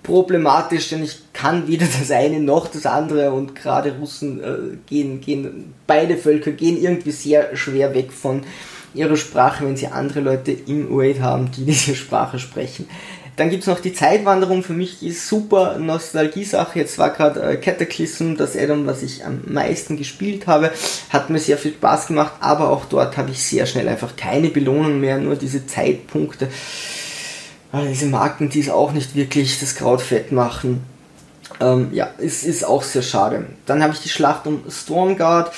Problematisch, 0.03 0.91
denn 0.91 1.03
ich 1.03 1.19
kann 1.33 1.67
weder 1.67 1.87
das 1.87 2.11
eine 2.11 2.41
noch 2.41 2.69
das 2.69 2.85
andere 2.85 3.33
und 3.33 3.55
gerade 3.55 3.97
Russen 3.99 4.43
äh, 4.43 4.77
gehen, 4.87 5.21
gehen, 5.21 5.73
beide 5.87 6.17
Völker 6.19 6.53
gehen 6.53 6.77
irgendwie 6.77 7.13
sehr 7.13 7.57
schwer 7.57 7.95
weg 7.95 8.13
von 8.13 8.43
ihre 8.95 9.17
Sprache, 9.17 9.67
wenn 9.67 9.77
sie 9.77 9.89
andere 9.89 10.21
Leute 10.21 10.53
im 10.53 10.89
Raid 10.91 11.21
haben, 11.21 11.51
die 11.51 11.65
diese 11.65 11.95
Sprache 11.95 12.39
sprechen. 12.39 12.89
Dann 13.37 13.51
gibt 13.51 13.63
es 13.63 13.67
noch 13.67 13.81
die 13.81 13.93
Zeitwanderung. 13.93 14.63
Für 14.63 14.75
mich 14.75 15.03
ist 15.03 15.29
super 15.29 15.77
Nostalgie-Sache. 15.79 16.79
Jetzt 16.79 16.99
war 16.99 17.11
gerade 17.11 17.43
äh, 17.43 17.57
Cataclysm 17.57 18.37
das 18.37 18.57
Addon, 18.57 18.87
was 18.87 19.03
ich 19.03 19.25
am 19.25 19.41
meisten 19.47 19.97
gespielt 19.97 20.47
habe. 20.47 20.71
Hat 21.11 21.31
mir 21.31 21.41
sehr 21.41 21.59
viel 21.59 21.73
Spaß 21.73 22.07
gemacht, 22.07 22.35
aber 22.39 22.71
auch 22.71 22.85
dort 22.85 23.17
habe 23.17 23.33
ich 23.33 23.43
sehr 23.43 23.67
schnell 23.67 23.89
einfach 23.89 24.15
keine 24.15 24.51
Belohnung 24.51 25.01
mehr, 25.01 25.19
nur 25.19 25.35
diese 25.35 25.67
Zeitpunkte. 25.67 26.49
Weil 27.73 27.89
diese 27.89 28.07
Marken, 28.07 28.51
die 28.51 28.61
es 28.61 28.71
auch 28.71 28.93
nicht 28.93 29.17
wirklich 29.17 29.59
das 29.59 29.75
Kraut 29.75 30.01
fett 30.01 30.31
machen. 30.31 30.85
Ähm, 31.61 31.89
ja, 31.93 32.11
es 32.19 32.45
ist 32.45 32.65
auch 32.65 32.85
sehr 32.85 33.03
schade. 33.03 33.47
Dann 33.67 33.83
habe 33.83 33.95
ich 33.95 34.01
die 34.01 34.09
Schlacht 34.09 34.47
um 34.47 34.63
Stormguard 34.71 35.53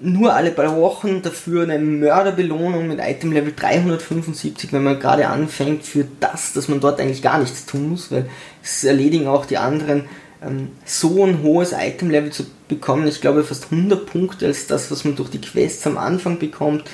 nur 0.00 0.32
alle 0.32 0.52
paar 0.52 0.76
Wochen 0.76 1.22
dafür 1.22 1.64
eine 1.64 1.78
Mörderbelohnung 1.78 2.86
mit 2.86 3.00
Item 3.00 3.32
Level 3.32 3.52
375, 3.54 4.72
wenn 4.72 4.84
man 4.84 5.00
gerade 5.00 5.26
anfängt 5.26 5.82
für 5.82 6.06
das, 6.20 6.52
dass 6.52 6.68
man 6.68 6.80
dort 6.80 7.00
eigentlich 7.00 7.22
gar 7.22 7.38
nichts 7.38 7.66
tun 7.66 7.90
muss, 7.90 8.12
weil 8.12 8.26
es 8.62 8.84
erledigen 8.84 9.26
auch 9.26 9.46
die 9.46 9.58
anderen 9.58 10.04
ähm, 10.40 10.68
so 10.84 11.24
ein 11.24 11.42
hohes 11.42 11.72
Item 11.72 12.10
Level 12.10 12.30
zu 12.30 12.44
bekommen. 12.68 13.08
Ich 13.08 13.20
glaube 13.20 13.42
fast 13.42 13.64
100 13.72 14.06
Punkte 14.06 14.46
als 14.46 14.68
das, 14.68 14.90
was 14.90 15.04
man 15.04 15.16
durch 15.16 15.30
die 15.30 15.40
Quests 15.40 15.86
am 15.86 15.98
Anfang 15.98 16.38
bekommt. 16.38 16.84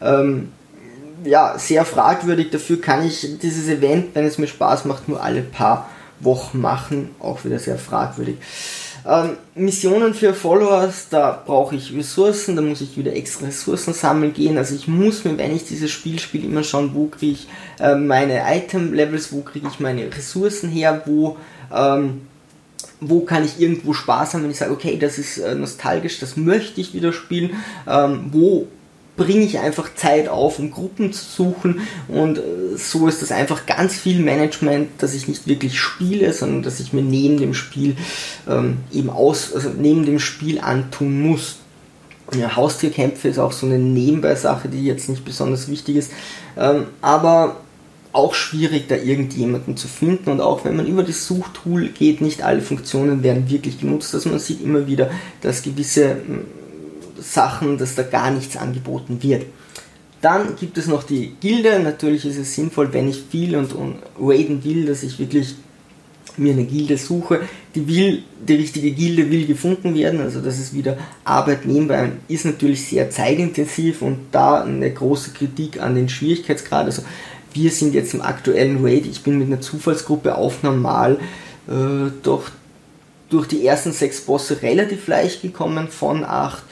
Ähm, 0.00 0.48
ja, 1.22 1.58
sehr 1.58 1.84
fragwürdig. 1.84 2.50
Dafür 2.50 2.80
kann 2.80 3.06
ich 3.06 3.38
dieses 3.42 3.68
Event, 3.68 4.14
wenn 4.14 4.24
es 4.24 4.38
mir 4.38 4.46
Spaß 4.46 4.86
macht, 4.86 5.08
nur 5.08 5.22
alle 5.22 5.42
paar 5.42 5.90
Wochen 6.20 6.60
machen. 6.60 7.10
Auch 7.18 7.44
wieder 7.44 7.58
sehr 7.58 7.78
fragwürdig. 7.78 8.36
Ähm, 9.08 9.36
Missionen 9.54 10.14
für 10.14 10.34
Followers, 10.34 11.08
da 11.10 11.42
brauche 11.46 11.76
ich 11.76 11.94
Ressourcen, 11.96 12.56
da 12.56 12.62
muss 12.62 12.80
ich 12.80 12.96
wieder 12.96 13.14
extra 13.14 13.46
Ressourcen 13.46 13.94
sammeln 13.94 14.32
gehen. 14.32 14.58
Also 14.58 14.74
ich 14.74 14.88
muss 14.88 15.24
mir, 15.24 15.38
wenn 15.38 15.54
ich 15.54 15.64
dieses 15.64 15.90
Spiel 15.90 16.18
spiele, 16.18 16.46
immer 16.46 16.64
schauen, 16.64 16.90
wo 16.92 17.06
kriege 17.06 17.32
ich 17.32 17.48
äh, 17.78 17.94
meine 17.94 18.42
Item-Levels, 18.46 19.32
wo 19.32 19.42
kriege 19.42 19.68
ich 19.70 19.78
meine 19.78 20.06
Ressourcen 20.06 20.68
her, 20.70 21.02
wo, 21.06 21.36
ähm, 21.72 22.22
wo 23.00 23.20
kann 23.20 23.44
ich 23.44 23.60
irgendwo 23.60 23.92
Spaß 23.92 24.34
haben, 24.34 24.42
wenn 24.42 24.50
ich 24.50 24.58
sage, 24.58 24.72
okay, 24.72 24.98
das 24.98 25.18
ist 25.18 25.38
äh, 25.38 25.54
nostalgisch, 25.54 26.18
das 26.18 26.36
möchte 26.36 26.80
ich 26.80 26.92
wieder 26.92 27.12
spielen, 27.12 27.50
ähm, 27.86 28.30
wo 28.32 28.66
bringe 29.16 29.44
ich 29.44 29.58
einfach 29.58 29.94
Zeit 29.94 30.28
auf, 30.28 30.58
um 30.58 30.70
Gruppen 30.70 31.12
zu 31.12 31.24
suchen 31.24 31.80
und 32.08 32.38
äh, 32.38 32.42
so 32.76 33.08
ist 33.08 33.22
das 33.22 33.32
einfach 33.32 33.66
ganz 33.66 33.94
viel 33.94 34.20
Management, 34.20 34.90
dass 34.98 35.14
ich 35.14 35.26
nicht 35.28 35.46
wirklich 35.46 35.78
spiele, 35.78 36.32
sondern 36.32 36.62
dass 36.62 36.80
ich 36.80 36.92
mir 36.92 37.02
neben 37.02 37.38
dem 37.38 37.54
Spiel 37.54 37.96
ähm, 38.48 38.78
eben 38.92 39.10
aus, 39.10 39.54
also 39.54 39.70
neben 39.70 40.04
dem 40.04 40.18
Spiel 40.18 40.60
antun 40.60 41.20
muss. 41.22 41.56
Ja, 42.34 42.56
Haustierkämpfe 42.56 43.28
ist 43.28 43.38
auch 43.38 43.52
so 43.52 43.66
eine 43.66 43.78
Nebenbei-Sache, 43.78 44.68
die 44.68 44.84
jetzt 44.84 45.08
nicht 45.08 45.24
besonders 45.24 45.68
wichtig 45.68 45.96
ist, 45.96 46.12
ähm, 46.56 46.86
aber 47.00 47.56
auch 48.12 48.34
schwierig, 48.34 48.88
da 48.88 48.96
irgendjemanden 48.96 49.76
zu 49.76 49.88
finden 49.88 50.30
und 50.30 50.40
auch 50.40 50.64
wenn 50.64 50.74
man 50.74 50.86
über 50.86 51.02
das 51.02 51.26
Suchtool 51.26 51.88
geht, 51.88 52.22
nicht 52.22 52.42
alle 52.42 52.62
Funktionen 52.62 53.22
werden 53.22 53.50
wirklich 53.50 53.78
genutzt. 53.78 54.14
Also 54.14 54.30
man 54.30 54.38
sieht 54.38 54.62
immer 54.62 54.86
wieder, 54.86 55.10
dass 55.42 55.62
gewisse 55.62 56.16
Sachen, 57.20 57.78
dass 57.78 57.94
da 57.94 58.02
gar 58.02 58.30
nichts 58.30 58.56
angeboten 58.56 59.22
wird. 59.22 59.46
Dann 60.20 60.56
gibt 60.56 60.78
es 60.78 60.86
noch 60.86 61.02
die 61.02 61.34
Gilde. 61.40 61.78
Natürlich 61.80 62.24
ist 62.24 62.38
es 62.38 62.54
sinnvoll, 62.54 62.92
wenn 62.92 63.08
ich 63.08 63.22
viel 63.30 63.56
und, 63.56 63.72
und 63.72 63.96
raiden 64.18 64.64
will, 64.64 64.86
dass 64.86 65.02
ich 65.02 65.18
wirklich 65.18 65.54
mir 66.36 66.52
eine 66.52 66.64
Gilde 66.64 66.96
suche. 66.96 67.40
Die 67.74 67.86
will, 67.86 68.22
die 68.46 68.54
richtige 68.54 68.90
Gilde 68.90 69.30
will 69.30 69.46
gefunden 69.46 69.94
werden, 69.94 70.20
also 70.20 70.40
das 70.40 70.58
ist 70.58 70.74
wieder 70.74 70.96
Arbeit 71.24 71.66
nebenbei, 71.66 72.12
ist 72.28 72.44
natürlich 72.44 72.86
sehr 72.86 73.10
zeitintensiv 73.10 74.02
und 74.02 74.18
da 74.32 74.62
eine 74.62 74.92
große 74.92 75.30
Kritik 75.30 75.80
an 75.80 75.94
den 75.94 76.08
Schwierigkeitsgrad. 76.08 76.86
Also 76.86 77.02
wir 77.52 77.70
sind 77.70 77.94
jetzt 77.94 78.14
im 78.14 78.22
aktuellen 78.22 78.84
Raid, 78.84 79.06
ich 79.06 79.22
bin 79.22 79.38
mit 79.38 79.48
einer 79.48 79.60
Zufallsgruppe 79.60 80.34
auf 80.34 80.62
normal 80.62 81.18
äh, 81.68 82.10
doch 82.22 82.50
durch 83.28 83.48
die 83.48 83.66
ersten 83.66 83.92
sechs 83.92 84.20
Bosse 84.20 84.62
relativ 84.62 85.08
leicht 85.08 85.42
gekommen 85.42 85.88
von 85.88 86.24
acht 86.24 86.62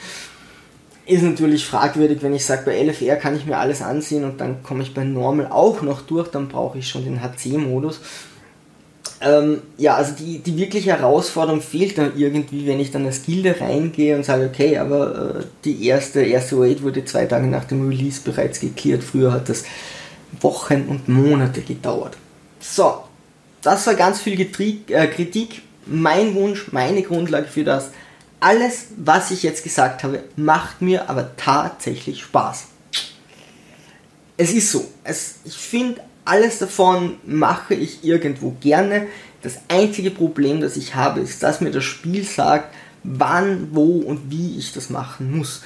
ist 1.05 1.21
natürlich 1.21 1.65
fragwürdig, 1.65 2.21
wenn 2.21 2.33
ich 2.33 2.45
sage, 2.45 2.63
bei 2.65 2.81
LFR 2.83 3.15
kann 3.15 3.35
ich 3.35 3.45
mir 3.45 3.57
alles 3.57 3.81
ansehen 3.81 4.23
und 4.23 4.41
dann 4.41 4.63
komme 4.63 4.83
ich 4.83 4.93
bei 4.93 5.03
Normal 5.03 5.47
auch 5.51 5.81
noch 5.81 6.01
durch, 6.01 6.29
dann 6.29 6.47
brauche 6.47 6.79
ich 6.79 6.89
schon 6.89 7.05
den 7.05 7.21
HC-Modus. 7.21 7.99
Ähm, 9.21 9.61
ja, 9.77 9.95
also 9.95 10.13
die, 10.13 10.39
die 10.39 10.57
wirkliche 10.57 10.91
Herausforderung 10.91 11.61
fehlt 11.61 11.97
dann 11.97 12.17
irgendwie, 12.17 12.67
wenn 12.67 12.79
ich 12.79 12.91
dann 12.91 13.05
als 13.05 13.23
Gilde 13.23 13.55
reingehe 13.59 14.15
und 14.15 14.25
sage, 14.25 14.49
okay, 14.51 14.77
aber 14.77 15.39
äh, 15.39 15.43
die 15.63 15.87
erste, 15.87 16.21
erste 16.21 16.59
Raid 16.59 16.83
wurde 16.83 17.05
zwei 17.05 17.25
Tage 17.25 17.47
nach 17.47 17.65
dem 17.65 17.87
Release 17.87 18.21
bereits 18.23 18.59
geklärt. 18.59 19.03
Früher 19.03 19.31
hat 19.31 19.47
das 19.47 19.63
Wochen 20.41 20.85
und 20.89 21.07
Monate 21.07 21.61
gedauert. 21.61 22.17
So, 22.59 23.03
das 23.61 23.87
war 23.87 23.95
ganz 23.95 24.19
viel 24.19 24.35
Getrie 24.35 24.81
äh, 24.89 25.07
Kritik. 25.07 25.61
Mein 25.85 26.33
Wunsch, 26.35 26.71
meine 26.71 27.03
Grundlage 27.03 27.47
für 27.47 27.63
das 27.63 27.91
alles, 28.39 28.87
was 28.97 29.31
ich 29.31 29.43
jetzt 29.43 29.63
gesagt 29.63 30.03
habe, 30.03 30.23
macht 30.35 30.81
mir 30.81 31.09
aber 31.09 31.35
tatsächlich 31.37 32.21
Spaß. 32.21 32.65
Es 34.37 34.51
ist 34.53 34.71
so. 34.71 34.85
Es, 35.03 35.35
ich 35.45 35.55
finde, 35.55 36.01
alles 36.25 36.59
davon 36.59 37.17
mache 37.25 37.73
ich 37.73 38.03
irgendwo 38.03 38.51
gerne. 38.59 39.07
Das 39.41 39.57
einzige 39.67 40.11
Problem, 40.11 40.59
das 40.59 40.75
ich 40.75 40.95
habe, 40.95 41.21
ist, 41.21 41.43
dass 41.43 41.61
mir 41.61 41.71
das 41.71 41.83
Spiel 41.83 42.23
sagt, 42.23 42.73
wann, 43.03 43.69
wo 43.71 43.99
und 43.99 44.31
wie 44.31 44.57
ich 44.57 44.73
das 44.73 44.89
machen 44.89 45.37
muss. 45.37 45.61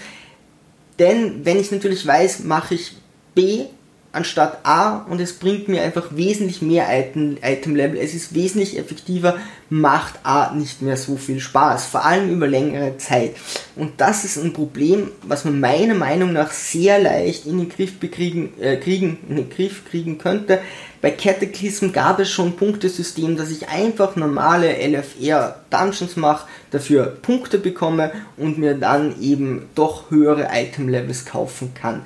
Denn 0.99 1.45
wenn 1.45 1.59
ich 1.59 1.71
natürlich 1.71 2.05
weiß, 2.05 2.43
mache 2.43 2.75
ich 2.75 2.97
B 3.33 3.67
anstatt 4.11 4.59
A 4.63 5.05
und 5.09 5.21
es 5.21 5.33
bringt 5.33 5.67
mir 5.67 5.83
einfach 5.83 6.07
wesentlich 6.15 6.61
mehr 6.61 6.87
Item, 6.89 7.37
Item 7.43 7.75
Level. 7.75 7.99
Es 7.99 8.15
ist 8.15 8.33
wesentlich 8.33 8.77
effektiver, 8.77 9.37
macht 9.69 10.19
A 10.23 10.51
nicht 10.53 10.81
mehr 10.81 10.97
so 10.97 11.15
viel 11.15 11.39
Spaß, 11.39 11.85
vor 11.85 12.03
allem 12.03 12.31
über 12.31 12.47
längere 12.47 12.97
Zeit. 12.97 13.35
Und 13.75 14.01
das 14.01 14.25
ist 14.25 14.37
ein 14.37 14.53
Problem, 14.53 15.11
was 15.21 15.45
man 15.45 15.59
meiner 15.59 15.93
Meinung 15.93 16.33
nach 16.33 16.51
sehr 16.51 16.99
leicht 16.99 17.45
in 17.45 17.59
den 17.59 17.69
Griff 17.69 17.99
bekriegen, 17.99 18.59
äh, 18.59 18.77
kriegen, 18.77 19.19
in 19.29 19.35
den 19.35 19.49
Griff 19.49 19.85
kriegen 19.85 20.17
könnte. 20.17 20.59
Bei 21.01 21.11
Cataclysm 21.11 21.91
gab 21.91 22.19
es 22.19 22.29
schon 22.29 22.47
ein 22.47 22.55
Punktesystem, 22.57 23.37
dass 23.37 23.51
ich 23.51 23.69
einfach 23.69 24.15
normale 24.15 24.75
LFR 24.75 25.61
Dungeons 25.69 26.17
mache, 26.17 26.47
dafür 26.71 27.05
Punkte 27.21 27.59
bekomme 27.59 28.11
und 28.37 28.57
mir 28.57 28.73
dann 28.73 29.21
eben 29.21 29.69
doch 29.75 30.09
höhere 30.09 30.49
Item 30.51 30.89
Levels 30.89 31.25
kaufen 31.25 31.73
kann. 31.73 32.01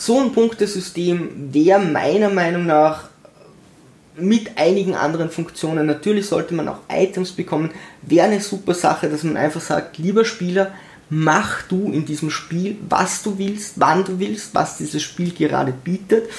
So 0.00 0.20
ein 0.20 0.30
Punktesystem 0.30 1.52
wäre 1.52 1.80
meiner 1.80 2.30
Meinung 2.30 2.66
nach 2.66 3.08
mit 4.16 4.56
einigen 4.56 4.94
anderen 4.94 5.28
Funktionen, 5.28 5.86
natürlich 5.86 6.26
sollte 6.26 6.54
man 6.54 6.68
auch 6.68 6.78
Items 6.88 7.32
bekommen, 7.32 7.70
wäre 8.02 8.28
eine 8.28 8.40
super 8.40 8.74
Sache, 8.74 9.08
dass 9.08 9.24
man 9.24 9.36
einfach 9.36 9.60
sagt, 9.60 9.98
lieber 9.98 10.24
Spieler, 10.24 10.70
mach 11.10 11.62
du 11.62 11.90
in 11.90 12.04
diesem 12.04 12.30
Spiel, 12.30 12.76
was 12.88 13.24
du 13.24 13.38
willst, 13.38 13.80
wann 13.80 14.04
du 14.04 14.20
willst, 14.20 14.54
was 14.54 14.76
dieses 14.76 15.02
Spiel 15.02 15.32
gerade 15.32 15.72
bietet. 15.72 16.30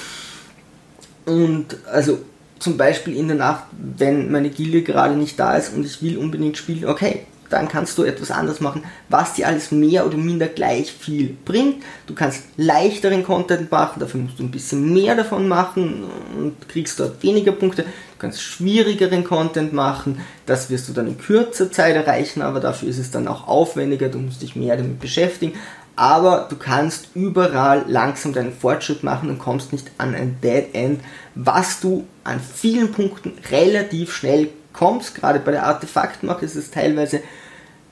Und 1.26 1.76
also 1.92 2.18
zum 2.58 2.78
Beispiel 2.78 3.14
in 3.14 3.28
der 3.28 3.36
Nacht, 3.36 3.64
wenn 3.72 4.32
meine 4.32 4.48
Gilde 4.48 4.80
gerade 4.82 5.16
nicht 5.16 5.38
da 5.38 5.56
ist 5.56 5.74
und 5.74 5.84
ich 5.84 6.00
will 6.00 6.16
unbedingt 6.16 6.56
spielen, 6.56 6.86
okay, 6.86 7.26
dann 7.50 7.68
kannst 7.68 7.98
du 7.98 8.04
etwas 8.04 8.30
anders 8.30 8.60
machen, 8.60 8.84
was 9.08 9.34
dir 9.34 9.46
alles 9.46 9.72
mehr 9.72 10.06
oder 10.06 10.16
minder 10.16 10.46
gleich 10.46 10.92
viel 10.92 11.36
bringt. 11.44 11.82
Du 12.06 12.14
kannst 12.14 12.44
leichteren 12.56 13.24
Content 13.24 13.70
machen, 13.70 14.00
dafür 14.00 14.20
musst 14.20 14.38
du 14.38 14.44
ein 14.44 14.50
bisschen 14.50 14.94
mehr 14.94 15.16
davon 15.16 15.48
machen 15.48 16.04
und 16.38 16.68
kriegst 16.68 16.98
dort 16.98 17.22
weniger 17.22 17.52
Punkte. 17.52 17.82
Du 17.82 18.18
kannst 18.18 18.40
schwierigeren 18.40 19.24
Content 19.24 19.72
machen, 19.72 20.20
das 20.46 20.70
wirst 20.70 20.88
du 20.88 20.92
dann 20.92 21.08
in 21.08 21.18
kürzer 21.18 21.72
Zeit 21.72 21.96
erreichen, 21.96 22.40
aber 22.40 22.60
dafür 22.60 22.88
ist 22.88 22.98
es 22.98 23.10
dann 23.10 23.28
auch 23.28 23.48
aufwendiger, 23.48 24.08
du 24.08 24.18
musst 24.18 24.42
dich 24.42 24.56
mehr 24.56 24.76
damit 24.76 25.00
beschäftigen. 25.00 25.54
Aber 25.96 26.46
du 26.48 26.56
kannst 26.56 27.08
überall 27.14 27.84
langsam 27.86 28.32
deinen 28.32 28.54
Fortschritt 28.54 29.02
machen 29.02 29.28
und 29.28 29.38
kommst 29.38 29.72
nicht 29.72 29.90
an 29.98 30.14
ein 30.14 30.38
Dead 30.42 30.68
End, 30.72 31.00
was 31.34 31.80
du 31.80 32.06
an 32.24 32.40
vielen 32.40 32.92
Punkten 32.92 33.32
relativ 33.50 34.14
schnell 34.14 34.48
kommst. 34.72 35.14
Gerade 35.14 35.40
bei 35.40 35.52
der 35.52 35.66
Artefaktmacht 35.66 36.42
ist 36.42 36.56
es 36.56 36.70
teilweise 36.70 37.22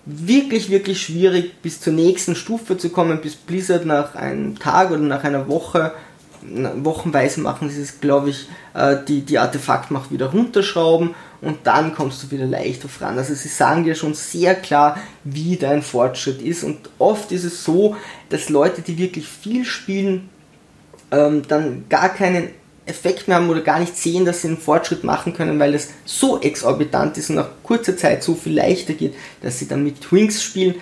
wirklich, 0.04 0.70
wirklich 0.70 1.02
schwierig, 1.02 1.60
bis 1.60 1.80
zur 1.80 1.92
nächsten 1.92 2.34
Stufe 2.34 2.78
zu 2.78 2.88
kommen, 2.88 3.20
bis 3.20 3.36
Blizzard 3.36 3.84
nach 3.84 4.14
einem 4.14 4.58
Tag 4.58 4.90
oder 4.90 5.00
nach 5.00 5.22
einer 5.22 5.48
Woche, 5.48 5.92
wochenweise 6.42 7.40
machen 7.40 7.68
sie 7.68 7.82
es, 7.82 8.00
glaube 8.00 8.30
ich, 8.30 8.48
äh, 8.74 8.96
die, 9.06 9.22
die 9.22 9.38
Artefaktmacht 9.38 10.10
wieder 10.10 10.26
runterschrauben 10.26 11.14
und 11.40 11.58
dann 11.64 11.94
kommst 11.94 12.22
du 12.22 12.30
wieder 12.30 12.46
leichter 12.46 12.88
voran. 12.88 13.18
Also 13.18 13.34
sie 13.34 13.48
sagen 13.48 13.84
dir 13.84 13.94
schon 13.94 14.14
sehr 14.14 14.54
klar, 14.54 14.96
wie 15.24 15.56
dein 15.56 15.82
Fortschritt 15.82 16.40
ist 16.40 16.64
und 16.64 16.90
oft 16.98 17.32
ist 17.32 17.44
es 17.44 17.64
so, 17.64 17.96
dass 18.28 18.48
Leute, 18.48 18.82
die 18.82 18.98
wirklich 18.98 19.28
viel 19.28 19.64
spielen, 19.64 20.28
ähm, 21.10 21.42
dann 21.48 21.84
gar 21.88 22.08
keinen 22.08 22.50
Effekt 22.88 23.28
mehr 23.28 23.36
haben 23.36 23.50
oder 23.50 23.60
gar 23.60 23.78
nicht 23.78 23.96
sehen, 23.96 24.24
dass 24.24 24.42
sie 24.42 24.48
einen 24.48 24.58
Fortschritt 24.58 25.04
machen 25.04 25.34
können, 25.34 25.58
weil 25.58 25.74
es 25.74 25.90
so 26.04 26.40
exorbitant 26.40 27.16
ist 27.18 27.30
und 27.30 27.36
nach 27.36 27.50
kurzer 27.62 27.96
Zeit 27.96 28.22
so 28.22 28.34
viel 28.34 28.54
leichter 28.54 28.94
geht, 28.94 29.14
dass 29.42 29.58
sie 29.58 29.68
dann 29.68 29.84
mit 29.84 30.00
Twinks 30.00 30.42
spielen. 30.42 30.74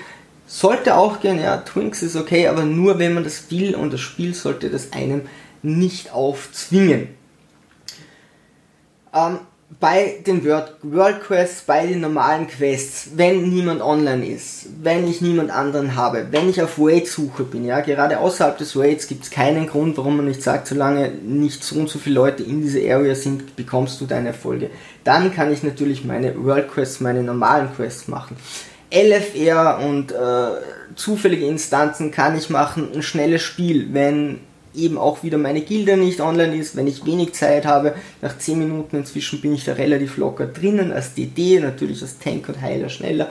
Sollte 0.46 0.96
auch 0.96 1.20
gehen, 1.20 1.40
ja, 1.40 1.56
Twinks 1.58 2.02
ist 2.02 2.16
okay, 2.16 2.46
aber 2.48 2.64
nur 2.64 2.98
wenn 2.98 3.14
man 3.14 3.24
das 3.24 3.50
will 3.50 3.74
und 3.74 3.92
das 3.92 4.00
Spiel 4.00 4.34
sollte 4.34 4.70
das 4.70 4.92
einem 4.92 5.22
nicht 5.62 6.12
aufzwingen. 6.12 7.08
Ähm, 9.12 9.38
bei 9.80 10.22
den 10.26 10.44
World, 10.44 10.74
World 10.82 11.22
Quests, 11.22 11.62
bei 11.62 11.86
den 11.86 12.00
normalen 12.00 12.46
Quests, 12.46 13.08
wenn 13.16 13.48
niemand 13.48 13.82
online 13.82 14.26
ist, 14.26 14.68
wenn 14.82 15.08
ich 15.08 15.20
niemand 15.20 15.50
anderen 15.50 15.96
habe, 15.96 16.28
wenn 16.30 16.48
ich 16.48 16.62
auf 16.62 16.78
Raid-Suche 16.78 17.42
bin, 17.42 17.64
ja, 17.64 17.80
gerade 17.80 18.20
außerhalb 18.20 18.56
des 18.56 18.76
Raids 18.76 19.08
gibt 19.08 19.24
es 19.24 19.30
keinen 19.30 19.66
Grund, 19.66 19.96
warum 19.98 20.16
man 20.16 20.26
nicht 20.26 20.42
sagt, 20.42 20.68
solange 20.68 21.10
nicht 21.10 21.64
so 21.64 21.78
und 21.80 21.90
so 21.90 21.98
viele 21.98 22.14
Leute 22.14 22.42
in 22.44 22.62
dieser 22.62 22.94
Area 22.94 23.14
sind, 23.14 23.56
bekommst 23.56 24.00
du 24.00 24.06
deine 24.06 24.28
Erfolge. 24.28 24.70
Dann 25.04 25.34
kann 25.34 25.52
ich 25.52 25.62
natürlich 25.62 26.04
meine 26.04 26.42
World 26.42 26.70
Quests, 26.70 27.00
meine 27.00 27.22
normalen 27.22 27.68
Quests 27.74 28.08
machen. 28.08 28.36
LFR 28.94 29.80
und 29.84 30.12
äh, 30.12 30.94
zufällige 30.94 31.46
Instanzen 31.46 32.12
kann 32.12 32.38
ich 32.38 32.50
machen, 32.50 32.88
ein 32.94 33.02
schnelles 33.02 33.42
Spiel, 33.42 33.88
wenn 33.92 34.40
eben 34.76 34.98
auch 34.98 35.22
wieder 35.22 35.38
meine 35.38 35.62
Gilde 35.62 35.96
nicht 35.96 36.20
online 36.20 36.56
ist, 36.56 36.76
wenn 36.76 36.86
ich 36.86 37.04
wenig 37.04 37.32
Zeit 37.32 37.66
habe. 37.66 37.94
Nach 38.22 38.36
10 38.36 38.58
Minuten 38.58 38.96
inzwischen 38.96 39.40
bin 39.40 39.54
ich 39.54 39.64
da 39.64 39.72
relativ 39.72 40.16
locker 40.16 40.46
drinnen, 40.46 40.92
als 40.92 41.14
DD, 41.14 41.60
natürlich 41.60 42.02
als 42.02 42.18
Tank 42.18 42.48
und 42.48 42.60
Heiler 42.60 42.88
schneller. 42.88 43.28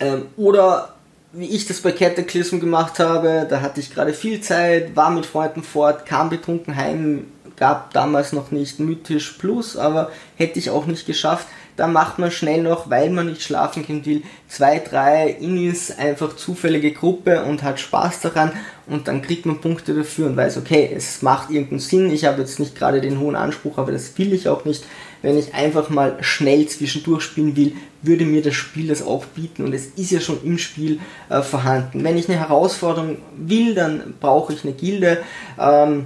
Ähm, 0.00 0.26
oder 0.36 0.94
wie 1.32 1.46
ich 1.46 1.66
das 1.66 1.80
bei 1.80 1.92
Cataclysm 1.92 2.60
gemacht 2.60 2.98
habe, 2.98 3.46
da 3.48 3.60
hatte 3.60 3.80
ich 3.80 3.92
gerade 3.92 4.12
viel 4.12 4.40
Zeit, 4.40 4.94
war 4.94 5.10
mit 5.10 5.26
Freunden 5.26 5.62
fort, 5.62 6.06
kam 6.06 6.30
betrunken 6.30 6.76
heim, 6.76 7.26
gab 7.56 7.92
damals 7.92 8.32
noch 8.32 8.50
nicht 8.50 8.80
Mythisch 8.80 9.36
Plus, 9.38 9.76
aber 9.76 10.10
hätte 10.36 10.58
ich 10.58 10.70
auch 10.70 10.86
nicht 10.86 11.06
geschafft 11.06 11.46
da 11.76 11.88
macht 11.88 12.18
man 12.18 12.30
schnell 12.30 12.62
noch, 12.62 12.88
weil 12.88 13.10
man 13.10 13.26
nicht 13.26 13.42
schlafen 13.42 13.84
gehen 13.84 14.06
will, 14.06 14.22
zwei, 14.48 14.78
drei 14.78 15.30
Innis, 15.40 15.90
einfach 15.90 16.36
zufällige 16.36 16.92
Gruppe 16.92 17.44
und 17.44 17.62
hat 17.62 17.80
Spaß 17.80 18.20
daran 18.20 18.52
und 18.86 19.08
dann 19.08 19.22
kriegt 19.22 19.44
man 19.44 19.60
Punkte 19.60 19.94
dafür 19.94 20.26
und 20.26 20.36
weiß, 20.36 20.58
okay, 20.58 20.90
es 20.94 21.22
macht 21.22 21.50
irgendeinen 21.50 21.80
Sinn, 21.80 22.12
ich 22.12 22.26
habe 22.26 22.42
jetzt 22.42 22.60
nicht 22.60 22.76
gerade 22.76 23.00
den 23.00 23.18
hohen 23.18 23.34
Anspruch, 23.34 23.78
aber 23.78 23.90
das 23.90 24.16
will 24.18 24.32
ich 24.32 24.48
auch 24.48 24.64
nicht. 24.64 24.84
Wenn 25.22 25.38
ich 25.38 25.54
einfach 25.54 25.88
mal 25.88 26.18
schnell 26.20 26.66
zwischendurch 26.66 27.22
spielen 27.22 27.56
will, 27.56 27.72
würde 28.02 28.26
mir 28.26 28.42
das 28.42 28.54
Spiel 28.54 28.88
das 28.88 29.02
auch 29.02 29.24
bieten 29.24 29.64
und 29.64 29.72
es 29.72 29.86
ist 29.96 30.10
ja 30.10 30.20
schon 30.20 30.44
im 30.44 30.58
Spiel 30.58 31.00
äh, 31.30 31.40
vorhanden. 31.40 32.04
Wenn 32.04 32.18
ich 32.18 32.28
eine 32.28 32.38
Herausforderung 32.38 33.16
will, 33.36 33.74
dann 33.74 34.14
brauche 34.20 34.52
ich 34.52 34.64
eine 34.64 34.74
Gilde. 34.74 35.22
Ähm, 35.58 36.04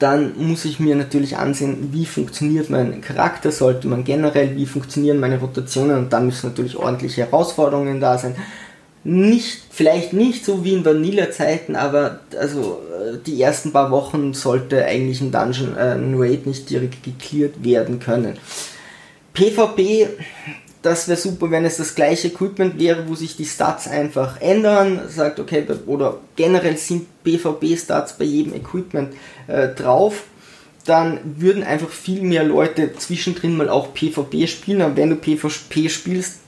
dann 0.00 0.32
muss 0.36 0.64
ich 0.64 0.80
mir 0.80 0.96
natürlich 0.96 1.36
ansehen, 1.36 1.90
wie 1.92 2.06
funktioniert 2.06 2.70
mein 2.70 3.00
Charakter, 3.02 3.52
sollte 3.52 3.86
man 3.86 4.02
generell, 4.02 4.56
wie 4.56 4.66
funktionieren 4.66 5.20
meine 5.20 5.38
Rotationen 5.38 5.96
und 5.98 6.12
dann 6.12 6.26
müssen 6.26 6.48
natürlich 6.48 6.76
ordentliche 6.76 7.26
Herausforderungen 7.26 8.00
da 8.00 8.18
sein. 8.18 8.34
Nicht, 9.04 9.62
vielleicht 9.70 10.12
nicht 10.12 10.44
so 10.44 10.64
wie 10.64 10.74
in 10.74 10.84
Vanilla-Zeiten, 10.84 11.76
aber 11.76 12.20
also 12.38 12.80
die 13.26 13.40
ersten 13.40 13.72
paar 13.72 13.90
Wochen 13.90 14.34
sollte 14.34 14.84
eigentlich 14.84 15.20
ein 15.20 15.32
Dungeon, 15.32 15.76
äh, 15.76 15.94
ein 15.94 16.14
Raid 16.16 16.46
nicht 16.46 16.68
direkt 16.70 17.02
geklärt 17.02 17.62
werden 17.62 17.98
können. 17.98 18.38
PvP 19.34 20.08
das 20.82 21.08
wäre 21.08 21.18
super, 21.18 21.50
wenn 21.50 21.64
es 21.64 21.76
das 21.76 21.94
gleiche 21.94 22.28
Equipment 22.28 22.78
wäre, 22.78 23.08
wo 23.08 23.14
sich 23.14 23.36
die 23.36 23.44
Stats 23.44 23.86
einfach 23.86 24.40
ändern. 24.40 25.00
Sagt, 25.08 25.38
okay, 25.38 25.66
oder 25.86 26.18
generell 26.36 26.76
sind 26.76 27.06
PvP-Stats 27.22 28.16
bei 28.16 28.24
jedem 28.24 28.54
Equipment 28.54 29.14
äh, 29.46 29.68
drauf. 29.68 30.24
Dann 30.86 31.20
würden 31.36 31.62
einfach 31.62 31.90
viel 31.90 32.22
mehr 32.22 32.44
Leute 32.44 32.94
zwischendrin 32.96 33.56
mal 33.56 33.68
auch 33.68 33.92
PvP 33.92 34.46
spielen. 34.46 34.80
Aber 34.80 34.96
wenn 34.96 35.10
du 35.10 35.16
PvP 35.16 35.90
spielst, 35.90 36.38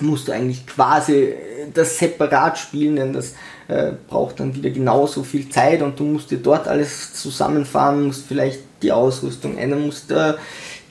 musst 0.00 0.28
du 0.28 0.32
eigentlich 0.32 0.66
quasi 0.66 1.34
das 1.72 1.98
separat 1.98 2.58
spielen, 2.58 2.96
denn 2.96 3.12
das 3.12 3.34
äh, 3.68 3.92
braucht 4.08 4.40
dann 4.40 4.54
wieder 4.54 4.70
genauso 4.70 5.22
viel 5.22 5.48
Zeit 5.48 5.80
und 5.80 5.98
du 5.98 6.04
musst 6.04 6.30
dir 6.30 6.38
dort 6.38 6.68
alles 6.68 7.14
zusammenfahren, 7.14 8.06
musst 8.06 8.26
vielleicht 8.26 8.60
die 8.82 8.92
Ausrüstung 8.92 9.56
ändern, 9.56 9.86
musst 9.86 10.10
äh, 10.10 10.34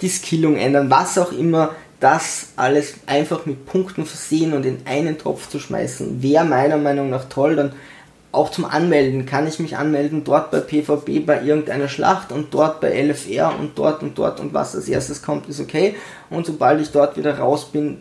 die 0.02 0.10
Skillung 0.10 0.56
ändern, 0.56 0.90
was 0.90 1.18
auch 1.18 1.32
immer 1.32 1.76
das 2.02 2.50
alles 2.56 2.96
einfach 3.06 3.46
mit 3.46 3.66
Punkten 3.66 4.06
versehen 4.06 4.54
und 4.54 4.66
in 4.66 4.80
einen 4.86 5.18
Topf 5.18 5.48
zu 5.48 5.60
schmeißen, 5.60 6.22
wäre 6.22 6.44
meiner 6.44 6.78
Meinung 6.78 7.10
nach 7.10 7.26
toll. 7.30 7.56
Dann 7.56 7.74
auch 8.32 8.50
zum 8.50 8.66
Anmelden 8.66 9.26
kann 9.26 9.48
ich 9.48 9.60
mich 9.60 9.78
anmelden, 9.78 10.24
dort 10.24 10.52
bei 10.52 10.60
PvP 10.60 11.20
bei 11.20 11.44
irgendeiner 11.44 11.88
Schlacht 11.88 12.32
und 12.32 12.54
dort 12.54 12.82
bei 12.82 12.92
LFR 12.92 13.54
und 13.58 13.78
dort 13.78 14.02
und 14.02 14.18
dort 14.18 14.40
und 14.40 14.54
was 14.54 14.76
als 14.76 14.88
erstes 14.88 15.22
kommt, 15.22 15.48
ist 15.48 15.60
okay. 15.60 15.96
Und 16.30 16.46
sobald 16.46 16.82
ich 16.82 16.92
dort 16.92 17.18
wieder 17.18 17.38
raus 17.38 17.66
bin, 17.72 18.00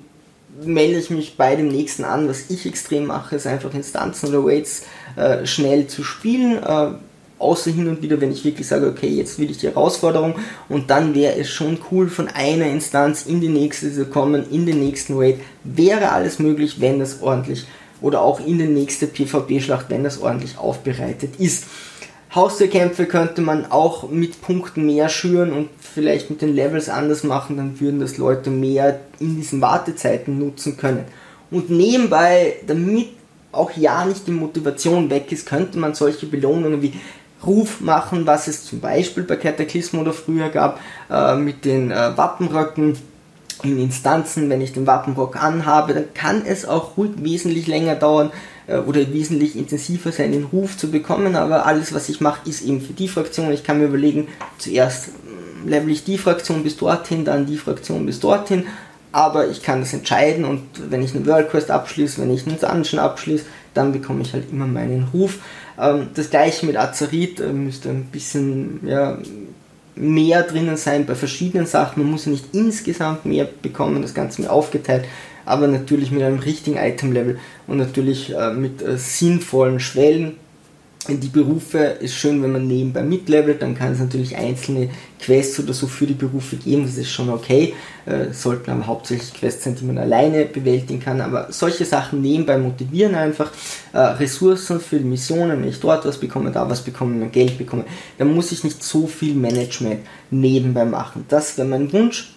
melde 0.62 0.98
ich 0.98 1.10
mich 1.10 1.36
bei 1.36 1.54
dem 1.54 1.68
nächsten 1.68 2.04
an. 2.04 2.28
Was 2.28 2.48
ich 2.48 2.66
extrem 2.66 3.06
mache, 3.06 3.36
ist 3.36 3.46
einfach 3.46 3.74
Instanzen 3.74 4.30
oder 4.30 4.44
Waits 4.44 4.84
äh, 5.16 5.44
schnell 5.46 5.88
zu 5.88 6.04
spielen. 6.04 6.62
Äh, 6.62 6.92
außer 7.40 7.70
hin 7.70 7.88
und 7.88 8.02
wieder, 8.02 8.20
wenn 8.20 8.32
ich 8.32 8.44
wirklich 8.44 8.66
sage, 8.66 8.86
okay, 8.86 9.08
jetzt 9.08 9.38
will 9.38 9.50
ich 9.50 9.58
die 9.58 9.68
Herausforderung 9.68 10.34
und 10.68 10.90
dann 10.90 11.14
wäre 11.14 11.36
es 11.36 11.48
schon 11.48 11.78
cool, 11.90 12.08
von 12.08 12.28
einer 12.28 12.66
Instanz 12.66 13.26
in 13.26 13.40
die 13.40 13.48
nächste 13.48 13.92
zu 13.92 14.06
kommen, 14.06 14.44
in 14.50 14.66
den 14.66 14.80
nächsten 14.80 15.18
Raid, 15.18 15.40
wäre 15.64 16.12
alles 16.12 16.38
möglich, 16.38 16.80
wenn 16.80 16.98
das 16.98 17.22
ordentlich 17.22 17.66
oder 18.00 18.22
auch 18.22 18.40
in 18.40 18.58
die 18.58 18.66
nächste 18.66 19.06
PvP-Schlacht, 19.06 19.86
wenn 19.88 20.04
das 20.04 20.20
ordentlich 20.20 20.58
aufbereitet 20.58 21.36
ist. 21.38 21.64
Haustierkämpfe 22.34 23.06
könnte 23.06 23.42
man 23.42 23.66
auch 23.66 24.08
mit 24.08 24.40
Punkten 24.40 24.86
mehr 24.86 25.08
schüren 25.08 25.52
und 25.52 25.68
vielleicht 25.80 26.30
mit 26.30 26.42
den 26.42 26.54
Levels 26.54 26.88
anders 26.88 27.24
machen, 27.24 27.56
dann 27.56 27.80
würden 27.80 27.98
das 27.98 28.18
Leute 28.18 28.50
mehr 28.50 29.00
in 29.18 29.36
diesen 29.36 29.60
Wartezeiten 29.60 30.38
nutzen 30.38 30.76
können. 30.76 31.04
Und 31.50 31.70
nebenbei, 31.70 32.54
damit 32.66 33.08
auch 33.50 33.72
ja 33.76 34.04
nicht 34.04 34.28
die 34.28 34.32
Motivation 34.32 35.10
weg 35.10 35.32
ist, 35.32 35.46
könnte 35.46 35.78
man 35.78 35.94
solche 35.94 36.26
Belohnungen 36.26 36.82
wie 36.82 36.92
Ruf 37.44 37.80
machen, 37.80 38.26
was 38.26 38.48
es 38.48 38.64
zum 38.64 38.80
Beispiel 38.80 39.22
bei 39.22 39.36
Cataclysm 39.36 39.98
oder 39.98 40.12
früher 40.12 40.48
gab, 40.48 40.80
äh, 41.10 41.36
mit 41.36 41.64
den 41.64 41.90
äh, 41.90 42.16
Wappenröcken 42.16 42.96
in 43.62 43.78
Instanzen, 43.78 44.48
wenn 44.48 44.60
ich 44.60 44.72
den 44.72 44.86
Wappenrock 44.86 45.42
anhabe, 45.42 45.94
dann 45.94 46.14
kann 46.14 46.42
es 46.46 46.64
auch 46.64 46.96
ruhig 46.96 47.12
wesentlich 47.18 47.66
länger 47.66 47.94
dauern 47.94 48.30
äh, 48.66 48.78
oder 48.78 49.12
wesentlich 49.12 49.56
intensiver 49.56 50.12
sein, 50.12 50.32
den 50.32 50.44
Ruf 50.44 50.76
zu 50.76 50.90
bekommen, 50.90 51.36
aber 51.36 51.66
alles, 51.66 51.92
was 51.92 52.08
ich 52.08 52.20
mache, 52.20 52.48
ist 52.48 52.62
eben 52.62 52.80
für 52.80 52.92
die 52.92 53.08
Fraktion. 53.08 53.52
Ich 53.52 53.64
kann 53.64 53.78
mir 53.78 53.86
überlegen, 53.86 54.28
zuerst 54.58 55.08
mm, 55.08 55.68
level 55.68 55.90
ich 55.90 56.04
die 56.04 56.18
Fraktion 56.18 56.62
bis 56.62 56.76
dorthin, 56.76 57.24
dann 57.24 57.46
die 57.46 57.58
Fraktion 57.58 58.06
bis 58.06 58.20
dorthin, 58.20 58.66
aber 59.12 59.48
ich 59.48 59.62
kann 59.62 59.80
das 59.80 59.92
entscheiden 59.92 60.44
und 60.44 60.62
wenn 60.88 61.02
ich 61.02 61.14
eine 61.14 61.26
World 61.26 61.50
Quest 61.50 61.70
abschließe, 61.70 62.20
wenn 62.20 62.32
ich 62.32 62.46
einen 62.46 62.60
Dungeon 62.60 63.00
abschließe, 63.00 63.44
dann 63.74 63.92
bekomme 63.92 64.22
ich 64.22 64.32
halt 64.32 64.50
immer 64.50 64.66
meinen 64.66 65.08
Ruf. 65.12 65.38
Ähm, 65.80 66.08
das 66.14 66.30
gleiche 66.30 66.66
mit 66.66 66.76
Azerit, 66.76 67.40
äh, 67.40 67.52
müsste 67.52 67.88
ein 67.88 68.04
bisschen 68.04 68.80
ja, 68.86 69.18
mehr 69.94 70.42
drinnen 70.42 70.76
sein 70.76 71.06
bei 71.06 71.14
verschiedenen 71.14 71.66
Sachen. 71.66 72.02
Man 72.02 72.12
muss 72.12 72.26
ja 72.26 72.32
nicht 72.32 72.54
insgesamt 72.54 73.24
mehr 73.24 73.48
bekommen, 73.62 74.02
das 74.02 74.14
Ganze 74.14 74.42
mehr 74.42 74.52
aufgeteilt, 74.52 75.04
aber 75.44 75.66
natürlich 75.66 76.10
mit 76.10 76.22
einem 76.22 76.38
richtigen 76.38 76.76
Item-Level 76.76 77.38
und 77.66 77.78
natürlich 77.78 78.34
äh, 78.34 78.52
mit 78.52 78.82
äh, 78.82 78.98
sinnvollen 78.98 79.80
Schwellen 79.80 80.36
die 81.08 81.28
Berufe 81.28 81.78
ist 81.78 82.14
schön, 82.14 82.42
wenn 82.42 82.52
man 82.52 82.66
nebenbei 82.66 83.02
mitlevelt, 83.02 83.62
dann 83.62 83.74
kann 83.74 83.92
es 83.92 84.00
natürlich 84.00 84.36
einzelne 84.36 84.90
Quests 85.18 85.58
oder 85.58 85.72
so 85.72 85.86
für 85.86 86.06
die 86.06 86.14
Berufe 86.14 86.56
geben, 86.56 86.84
das 86.84 86.98
ist 86.98 87.10
schon 87.10 87.30
okay, 87.30 87.74
äh, 88.04 88.32
sollten 88.32 88.70
aber 88.70 88.86
hauptsächlich 88.86 89.32
Quests 89.32 89.64
sein, 89.64 89.76
die 89.76 89.84
man 89.84 89.96
alleine 89.96 90.44
bewältigen 90.44 91.00
kann, 91.00 91.22
aber 91.22 91.50
solche 91.50 91.86
Sachen 91.86 92.20
nebenbei 92.20 92.58
motivieren 92.58 93.14
einfach, 93.14 93.50
äh, 93.92 93.98
Ressourcen 93.98 94.78
für 94.78 94.98
die 94.98 95.04
Missionen, 95.04 95.62
wenn 95.62 95.68
ich 95.68 95.80
dort 95.80 96.04
was 96.04 96.18
bekomme, 96.18 96.50
da 96.50 96.68
was 96.68 96.82
bekomme, 96.82 97.16
mein 97.16 97.32
Geld 97.32 97.56
bekomme, 97.56 97.84
dann 98.18 98.34
muss 98.34 98.52
ich 98.52 98.62
nicht 98.62 98.82
so 98.82 99.06
viel 99.06 99.34
Management 99.34 100.00
nebenbei 100.30 100.84
machen. 100.84 101.24
Das 101.28 101.56
wäre 101.56 101.66
mein 101.66 101.90
Wunsch. 101.92 102.34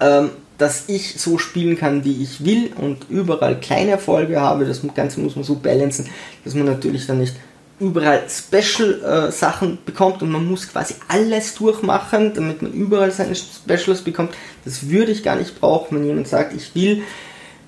Ähm, 0.00 0.30
dass 0.62 0.84
ich 0.86 1.20
so 1.20 1.38
spielen 1.38 1.76
kann, 1.76 2.04
wie 2.04 2.22
ich 2.22 2.44
will 2.44 2.72
und 2.76 3.10
überall 3.10 3.58
kleine 3.58 3.90
Erfolge 3.90 4.40
habe. 4.40 4.64
Das 4.64 4.80
Ganze 4.94 5.20
muss 5.20 5.34
man 5.34 5.44
so 5.44 5.56
balancen, 5.56 6.08
dass 6.44 6.54
man 6.54 6.66
natürlich 6.66 7.06
dann 7.06 7.18
nicht 7.18 7.34
überall 7.80 8.22
Special-Sachen 8.28 9.74
äh, 9.74 9.78
bekommt 9.84 10.22
und 10.22 10.30
man 10.30 10.46
muss 10.46 10.68
quasi 10.68 10.94
alles 11.08 11.56
durchmachen, 11.56 12.32
damit 12.34 12.62
man 12.62 12.72
überall 12.72 13.10
seine 13.10 13.34
Specials 13.34 14.02
bekommt. 14.02 14.34
Das 14.64 14.88
würde 14.88 15.10
ich 15.10 15.24
gar 15.24 15.34
nicht 15.34 15.60
brauchen, 15.60 15.98
wenn 15.98 16.06
jemand 16.06 16.28
sagt, 16.28 16.54
ich 16.54 16.72
will 16.76 17.02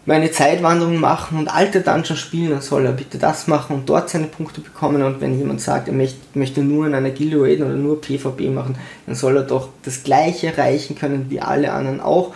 meine 0.06 0.30
Zeitwanderung 0.30 1.00
machen 1.00 1.38
und 1.38 1.48
alte 1.48 1.80
Dungeons 1.80 2.20
spielen, 2.20 2.50
dann 2.50 2.60
soll 2.60 2.86
er 2.86 2.92
bitte 2.92 3.18
das 3.18 3.48
machen 3.48 3.74
und 3.74 3.88
dort 3.88 4.08
seine 4.08 4.26
Punkte 4.26 4.60
bekommen. 4.60 5.02
Und 5.02 5.20
wenn 5.20 5.36
jemand 5.36 5.62
sagt, 5.62 5.88
er 5.88 5.94
möchte, 5.94 6.18
möchte 6.34 6.60
nur 6.60 6.86
in 6.86 6.94
einer 6.94 7.10
Gilde 7.10 7.40
raiden 7.40 7.66
oder 7.66 7.74
nur 7.74 8.00
PvP 8.00 8.50
machen, 8.50 8.76
dann 9.06 9.16
soll 9.16 9.36
er 9.36 9.42
doch 9.42 9.70
das 9.82 10.04
gleiche 10.04 10.48
erreichen 10.48 10.94
können 10.94 11.26
wie 11.30 11.40
alle 11.40 11.72
anderen 11.72 12.00
auch 12.00 12.34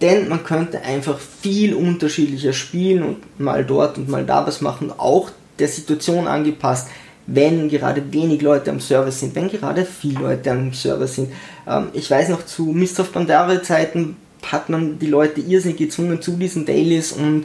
denn 0.00 0.28
man 0.28 0.44
könnte 0.44 0.82
einfach 0.82 1.18
viel 1.18 1.74
unterschiedlicher 1.74 2.52
spielen 2.52 3.02
und 3.02 3.40
mal 3.40 3.64
dort 3.64 3.96
und 3.96 4.08
mal 4.08 4.24
da 4.24 4.46
was 4.46 4.60
machen, 4.60 4.92
auch 4.96 5.30
der 5.58 5.68
Situation 5.68 6.26
angepasst, 6.26 6.88
wenn 7.26 7.68
gerade 7.68 8.12
wenig 8.12 8.42
Leute 8.42 8.70
am 8.70 8.80
Server 8.80 9.10
sind, 9.10 9.34
wenn 9.34 9.48
gerade 9.48 9.84
viele 9.84 10.20
Leute 10.20 10.50
am 10.50 10.72
Server 10.72 11.06
sind. 11.06 11.32
Ähm, 11.66 11.88
ich 11.92 12.10
weiß 12.10 12.28
noch, 12.28 12.44
zu 12.44 12.66
Mist 12.66 13.00
of 13.00 13.12
Pandaria 13.12 13.62
Zeiten 13.62 14.16
hat 14.50 14.68
man 14.68 14.98
die 14.98 15.06
Leute 15.06 15.40
irrsinnig 15.40 15.78
gezwungen 15.78 16.20
zu 16.20 16.32
diesen 16.32 16.66
Dailies 16.66 17.12
und 17.12 17.44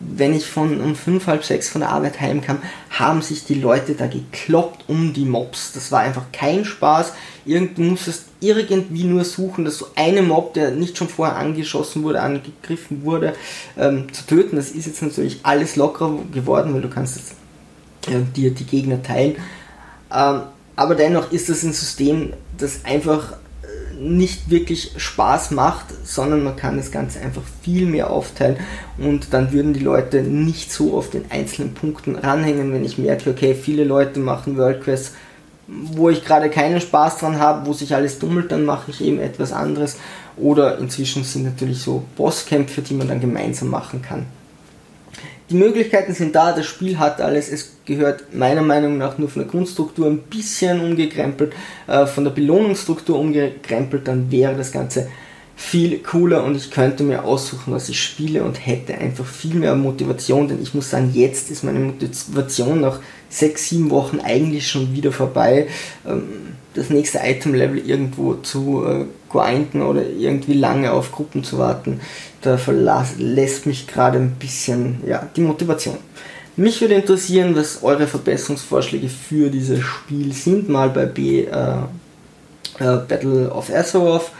wenn 0.00 0.34
ich 0.34 0.46
von 0.46 0.80
um 0.80 0.94
fünf, 0.94 1.26
halb 1.26 1.44
sechs 1.44 1.68
von 1.68 1.80
der 1.80 1.90
Arbeit 1.90 2.20
heimkam, 2.20 2.58
haben 2.90 3.20
sich 3.20 3.44
die 3.44 3.54
Leute 3.54 3.94
da 3.94 4.06
gekloppt 4.06 4.84
um 4.86 5.12
die 5.12 5.24
Mobs. 5.24 5.72
Das 5.72 5.90
war 5.90 6.00
einfach 6.00 6.26
kein 6.32 6.64
Spaß. 6.64 7.12
Du 7.44 7.82
musstest 7.82 8.26
irgendwie 8.40 9.04
nur 9.04 9.24
suchen, 9.24 9.64
dass 9.64 9.78
so 9.78 9.88
eine 9.96 10.22
Mob, 10.22 10.54
der 10.54 10.70
nicht 10.70 10.96
schon 10.96 11.08
vorher 11.08 11.36
angeschossen 11.36 12.02
wurde, 12.02 12.20
angegriffen 12.20 13.02
wurde, 13.04 13.34
ähm, 13.76 14.12
zu 14.12 14.26
töten. 14.26 14.56
Das 14.56 14.70
ist 14.70 14.86
jetzt 14.86 15.02
natürlich 15.02 15.40
alles 15.42 15.76
lockerer 15.76 16.18
geworden, 16.32 16.74
weil 16.74 16.82
du 16.82 16.90
kannst 16.90 17.16
jetzt 17.16 17.32
äh, 18.08 18.22
dir 18.36 18.52
die 18.52 18.64
Gegner 18.64 19.02
teilen. 19.02 19.36
Ähm, 20.14 20.42
aber 20.76 20.94
dennoch 20.94 21.32
ist 21.32 21.48
das 21.48 21.64
ein 21.64 21.72
System, 21.72 22.34
das 22.56 22.84
einfach 22.84 23.32
nicht 23.98 24.50
wirklich 24.50 24.92
Spaß 24.96 25.50
macht, 25.50 25.86
sondern 26.04 26.44
man 26.44 26.56
kann 26.56 26.76
das 26.76 26.90
Ganze 26.90 27.20
einfach 27.20 27.42
viel 27.62 27.86
mehr 27.86 28.10
aufteilen 28.10 28.56
und 28.98 29.32
dann 29.32 29.52
würden 29.52 29.72
die 29.72 29.80
Leute 29.80 30.22
nicht 30.22 30.72
so 30.72 30.96
auf 30.96 31.10
den 31.10 31.30
einzelnen 31.30 31.74
Punkten 31.74 32.16
ranhängen, 32.16 32.72
wenn 32.72 32.84
ich 32.84 32.98
merke, 32.98 33.30
okay, 33.30 33.54
viele 33.54 33.84
Leute 33.84 34.20
machen 34.20 34.56
World 34.56 34.82
Quests, 34.82 35.12
wo 35.66 36.08
ich 36.08 36.24
gerade 36.24 36.48
keinen 36.48 36.80
Spaß 36.80 37.18
dran 37.18 37.38
habe, 37.38 37.66
wo 37.66 37.72
sich 37.72 37.94
alles 37.94 38.18
dummelt, 38.18 38.52
dann 38.52 38.64
mache 38.64 38.90
ich 38.90 39.02
eben 39.02 39.18
etwas 39.18 39.52
anderes. 39.52 39.96
Oder 40.36 40.78
inzwischen 40.78 41.24
sind 41.24 41.44
natürlich 41.44 41.82
so 41.82 42.04
Bosskämpfe, 42.16 42.80
die 42.80 42.94
man 42.94 43.08
dann 43.08 43.20
gemeinsam 43.20 43.68
machen 43.68 44.00
kann 44.00 44.26
die 45.50 45.54
Möglichkeiten 45.54 46.12
sind 46.12 46.34
da, 46.34 46.52
das 46.52 46.66
Spiel 46.66 46.98
hat 46.98 47.20
alles, 47.20 47.50
es 47.50 47.72
gehört 47.86 48.34
meiner 48.34 48.62
Meinung 48.62 48.98
nach 48.98 49.18
nur 49.18 49.28
von 49.28 49.42
der 49.42 49.50
Grundstruktur 49.50 50.06
ein 50.06 50.18
bisschen 50.18 50.80
umgekrempelt, 50.80 51.52
äh, 51.86 52.06
von 52.06 52.24
der 52.24 52.30
Belohnungsstruktur 52.30 53.18
umgekrempelt, 53.18 54.06
dann 54.06 54.30
wäre 54.30 54.54
das 54.56 54.72
Ganze 54.72 55.08
viel 55.56 55.98
cooler 55.98 56.44
und 56.44 56.56
ich 56.56 56.70
könnte 56.70 57.02
mir 57.02 57.24
aussuchen, 57.24 57.72
was 57.72 57.88
ich 57.88 58.00
spiele 58.00 58.44
und 58.44 58.64
hätte 58.64 58.96
einfach 58.96 59.26
viel 59.26 59.56
mehr 59.56 59.74
Motivation, 59.74 60.46
denn 60.46 60.62
ich 60.62 60.72
muss 60.72 60.90
sagen, 60.90 61.10
jetzt 61.12 61.50
ist 61.50 61.64
meine 61.64 61.80
Motivation 61.80 62.80
nach 62.80 63.00
6, 63.30 63.68
7 63.68 63.90
Wochen 63.90 64.20
eigentlich 64.20 64.68
schon 64.68 64.94
wieder 64.94 65.10
vorbei. 65.10 65.66
Ähm, 66.06 66.22
das 66.74 66.90
nächste 66.90 67.18
Item-Level 67.24 67.78
irgendwo 67.78 68.34
zu 68.34 68.84
äh, 68.86 69.04
grinden 69.28 69.82
oder 69.82 70.06
irgendwie 70.06 70.54
lange 70.54 70.92
auf 70.92 71.12
Gruppen 71.12 71.44
zu 71.44 71.58
warten, 71.58 72.00
da 72.42 72.56
verlässt 72.56 73.66
mich 73.66 73.86
gerade 73.86 74.18
ein 74.18 74.36
bisschen 74.38 75.02
ja, 75.06 75.28
die 75.36 75.42
Motivation. 75.42 75.98
Mich 76.56 76.80
würde 76.80 76.94
interessieren, 76.94 77.54
was 77.54 77.82
eure 77.82 78.06
Verbesserungsvorschläge 78.06 79.08
für 79.08 79.48
dieses 79.48 79.80
Spiel 79.80 80.32
sind, 80.32 80.68
mal 80.68 80.90
bei 80.90 81.06
B, 81.06 81.44
äh, 81.44 81.76
äh, 82.80 82.96
Battle 83.08 83.50
of 83.50 83.70
Azeroth 83.72 84.32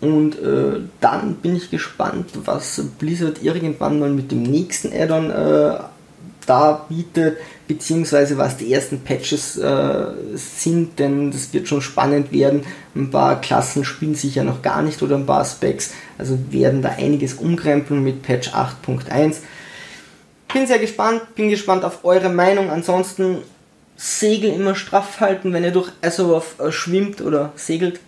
und 0.00 0.38
äh, 0.38 0.80
dann 1.00 1.34
bin 1.34 1.56
ich 1.56 1.70
gespannt, 1.70 2.30
was 2.44 2.82
Blizzard 2.98 3.42
irgendwann 3.42 3.98
mal 3.98 4.10
mit 4.10 4.30
dem 4.30 4.42
nächsten 4.44 4.92
Addon 4.92 5.30
äh, 5.30 5.78
da 6.48 6.86
bietet, 6.88 7.38
beziehungsweise 7.66 8.38
was 8.38 8.56
die 8.56 8.72
ersten 8.72 9.00
Patches 9.00 9.56
äh, 9.56 10.06
sind, 10.34 10.98
denn 10.98 11.30
das 11.30 11.52
wird 11.52 11.68
schon 11.68 11.82
spannend 11.82 12.32
werden. 12.32 12.62
Ein 12.96 13.10
paar 13.10 13.40
Klassen 13.40 13.84
spielen 13.84 14.14
sich 14.14 14.36
ja 14.36 14.44
noch 14.44 14.62
gar 14.62 14.82
nicht 14.82 15.02
oder 15.02 15.16
ein 15.16 15.26
paar 15.26 15.44
Specs, 15.44 15.92
also 16.16 16.38
werden 16.50 16.82
da 16.82 16.90
einiges 16.90 17.34
umkrempeln 17.34 18.02
mit 18.02 18.22
Patch 18.22 18.50
8.1. 18.54 19.36
Bin 20.52 20.66
sehr 20.66 20.78
gespannt, 20.78 21.34
bin 21.34 21.50
gespannt 21.50 21.84
auf 21.84 22.04
eure 22.04 22.30
Meinung. 22.30 22.70
Ansonsten 22.70 23.38
Segel 23.96 24.52
immer 24.52 24.74
straff 24.74 25.20
halten, 25.20 25.52
wenn 25.52 25.64
ihr 25.64 25.72
durch 25.72 25.90
Azeroth 26.02 26.58
äh, 26.58 26.72
schwimmt 26.72 27.20
oder 27.20 27.52
segelt. 27.56 28.00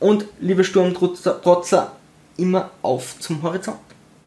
Und 0.00 0.26
liebe 0.38 0.64
Sturmtrotzer, 0.64 1.92
immer 2.36 2.70
auf 2.82 3.18
zum 3.18 3.42
Horizont. 3.42 3.87